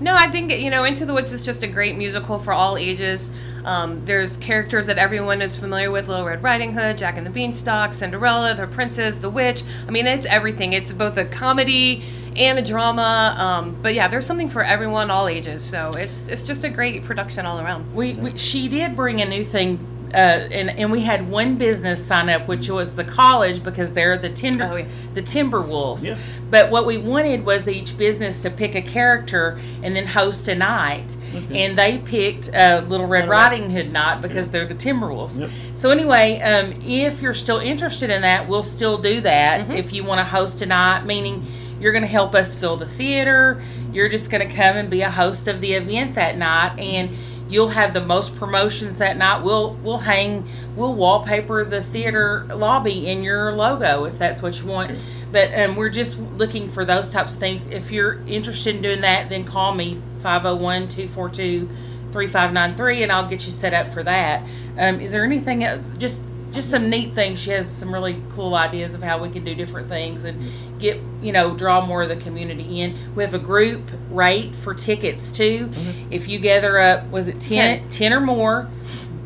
No, 0.00 0.14
I 0.14 0.28
think 0.28 0.50
you 0.50 0.70
know 0.70 0.84
Into 0.84 1.04
the 1.04 1.12
Woods 1.12 1.32
is 1.32 1.44
just 1.44 1.62
a 1.62 1.66
great 1.66 1.96
musical 1.96 2.38
for 2.38 2.52
all 2.52 2.78
ages. 2.78 3.30
Um, 3.64 4.02
there's 4.06 4.36
characters 4.38 4.86
that 4.86 4.96
everyone 4.96 5.42
is 5.42 5.58
familiar 5.58 5.90
with: 5.90 6.08
Little 6.08 6.24
Red 6.24 6.42
Riding 6.42 6.72
Hood, 6.72 6.96
Jack 6.96 7.18
and 7.18 7.26
the 7.26 7.30
Beanstalk, 7.30 7.92
Cinderella, 7.92 8.54
the 8.54 8.66
Princess, 8.66 9.18
the 9.18 9.28
Witch. 9.28 9.62
I 9.86 9.90
mean, 9.90 10.06
it's 10.06 10.24
everything. 10.26 10.72
It's 10.72 10.92
both 10.92 11.18
a 11.18 11.24
comedy 11.24 12.02
and 12.36 12.58
a 12.58 12.62
drama. 12.62 13.34
Um, 13.38 13.76
but 13.82 13.94
yeah, 13.94 14.08
there's 14.08 14.24
something 14.24 14.48
for 14.48 14.62
everyone, 14.62 15.10
all 15.10 15.28
ages. 15.28 15.62
So 15.62 15.90
it's 15.96 16.26
it's 16.28 16.42
just 16.42 16.64
a 16.64 16.70
great 16.70 17.04
production 17.04 17.44
all 17.44 17.60
around. 17.60 17.94
We, 17.94 18.14
we 18.14 18.38
she 18.38 18.68
did 18.68 18.96
bring 18.96 19.20
a 19.20 19.26
new 19.26 19.44
thing, 19.44 19.78
uh, 20.14 20.16
and 20.50 20.70
and 20.70 20.90
we 20.92 21.00
had 21.00 21.28
one 21.28 21.56
business 21.56 22.04
sign 22.04 22.28
up, 22.30 22.48
which 22.48 22.68
was 22.68 22.94
the 22.94 23.04
college 23.04 23.62
because 23.62 23.92
they're 23.92 24.18
the 24.18 24.30
timber 24.30 24.64
Oh, 24.70 24.76
yeah. 24.76 24.86
the 25.14 25.22
Timberwolves. 25.22 26.04
Yeah. 26.04 26.16
But 26.50 26.70
what 26.70 26.86
we 26.86 26.96
wanted 26.98 27.44
was 27.44 27.68
each 27.68 27.96
business 27.98 28.40
to 28.42 28.50
pick 28.50 28.74
a 28.74 28.82
character 28.82 29.58
and 29.82 29.94
then 29.94 30.06
host 30.06 30.48
a 30.48 30.54
night, 30.54 31.16
and 31.50 31.76
they 31.76 31.98
picked 31.98 32.54
uh, 32.54 32.82
Little 32.88 33.06
Red 33.06 33.28
Riding 33.28 33.70
Hood 33.70 33.92
night 33.92 34.22
because 34.22 34.50
they're 34.50 34.66
the 34.66 34.74
Timberwolves. 34.74 35.40
Yep. 35.40 35.50
So 35.76 35.90
anyway, 35.90 36.40
um, 36.40 36.80
if 36.86 37.20
you're 37.20 37.34
still 37.34 37.58
interested 37.58 38.10
in 38.10 38.22
that, 38.22 38.48
we'll 38.48 38.62
still 38.62 38.96
do 38.98 39.20
that. 39.22 39.70
If 39.70 39.92
you 39.92 40.04
want 40.04 40.20
to 40.20 40.24
host 40.24 40.62
a 40.62 40.66
night, 40.66 41.04
meaning 41.04 41.44
you're 41.80 41.92
going 41.92 42.02
to 42.02 42.08
help 42.08 42.34
us 42.34 42.54
fill 42.54 42.76
the 42.76 42.88
theater, 42.88 43.62
you're 43.92 44.08
just 44.08 44.30
going 44.30 44.46
to 44.48 44.52
come 44.54 44.76
and 44.76 44.88
be 44.90 45.02
a 45.02 45.10
host 45.10 45.46
of 45.48 45.60
the 45.60 45.74
event 45.74 46.14
that 46.16 46.36
night, 46.38 46.76
and 46.78 47.10
you'll 47.48 47.68
have 47.68 47.92
the 47.92 48.00
most 48.00 48.36
promotions 48.36 48.98
that 48.98 49.16
night. 49.16 49.42
We'll 49.42 49.74
we'll 49.82 49.98
hang, 49.98 50.46
we'll 50.76 50.94
wallpaper 50.94 51.64
the 51.64 51.82
theater 51.82 52.46
lobby 52.50 53.08
in 53.08 53.22
your 53.22 53.52
logo 53.52 54.04
if 54.04 54.18
that's 54.18 54.42
what 54.42 54.60
you 54.60 54.66
want. 54.66 54.98
But 55.30 55.58
um, 55.58 55.76
we're 55.76 55.90
just 55.90 56.18
looking 56.18 56.68
for 56.68 56.84
those 56.84 57.10
types 57.10 57.34
of 57.34 57.40
things. 57.40 57.66
If 57.68 57.90
you're 57.90 58.20
interested 58.26 58.76
in 58.76 58.82
doing 58.82 59.00
that, 59.02 59.28
then 59.28 59.44
call 59.44 59.74
me 59.74 60.00
501 60.20 60.88
242 60.88 61.68
3593 62.12 63.02
and 63.02 63.12
I'll 63.12 63.28
get 63.28 63.44
you 63.46 63.52
set 63.52 63.74
up 63.74 63.92
for 63.92 64.02
that. 64.02 64.42
Um, 64.78 65.00
is 65.00 65.12
there 65.12 65.24
anything? 65.24 65.60
Just 65.98 66.22
just 66.52 66.70
some 66.70 66.88
neat 66.88 67.14
things. 67.14 67.38
She 67.38 67.50
has 67.50 67.70
some 67.70 67.92
really 67.92 68.20
cool 68.34 68.54
ideas 68.54 68.94
of 68.94 69.02
how 69.02 69.22
we 69.22 69.28
can 69.28 69.44
do 69.44 69.54
different 69.54 69.88
things 69.88 70.24
and 70.24 70.40
get 70.78 70.98
you 71.20 71.32
know 71.32 71.54
draw 71.56 71.84
more 71.84 72.02
of 72.02 72.08
the 72.08 72.16
community 72.16 72.80
in. 72.80 72.96
We 73.14 73.22
have 73.22 73.34
a 73.34 73.38
group 73.38 73.82
rate 74.10 74.54
for 74.54 74.74
tickets 74.74 75.30
too. 75.30 75.70
If 76.10 76.28
you 76.28 76.38
gather 76.38 76.78
up, 76.78 77.08
was 77.10 77.28
it 77.28 77.40
10, 77.40 77.88
10 77.90 78.12
or 78.12 78.20
more, 78.20 78.68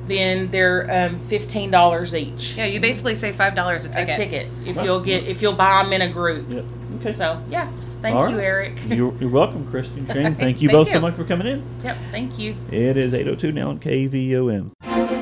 then 0.07 0.51
they're 0.51 0.91
um, 1.11 1.19
fifteen 1.27 1.71
dollars 1.71 2.15
each. 2.15 2.57
Yeah, 2.57 2.67
you 2.67 2.81
basically 2.81 3.15
save 3.15 3.37
five 3.37 3.55
dollars 3.55 3.85
a 3.85 3.91
A 3.91 3.93
ticket. 3.93 4.15
ticket 4.17 4.49
if 4.67 4.77
Right. 4.77 4.85
you'll 4.85 5.01
get 5.01 5.25
if 5.25 5.41
you'll 5.43 5.53
buy 5.53 5.83
them 5.83 5.93
in 5.93 6.03
a 6.03 6.09
group. 6.13 6.51
Yep. 6.51 6.65
Okay. 7.01 7.13
So 7.13 7.41
yeah, 7.49 7.71
thank 8.03 8.17
All 8.17 8.29
you, 8.29 8.37
right. 8.37 8.45
Eric. 8.45 8.79
You're, 8.89 9.15
you're 9.21 9.31
welcome, 9.31 9.65
Christian. 9.71 10.07
Shane. 10.09 10.35
Thank 10.35 10.61
you 10.61 10.69
Thank 10.69 10.79
both 10.79 10.91
so 10.91 11.01
much 11.01 11.15
for 11.15 11.25
coming 11.25 11.47
in. 11.47 11.63
Yep, 11.85 11.97
thank 12.11 12.39
you. 12.39 12.57
It 12.73 12.97
is 12.97 13.13
8:02 13.13 13.55
now 13.55 13.71
on 13.71 13.79
KVOM. 13.79 15.22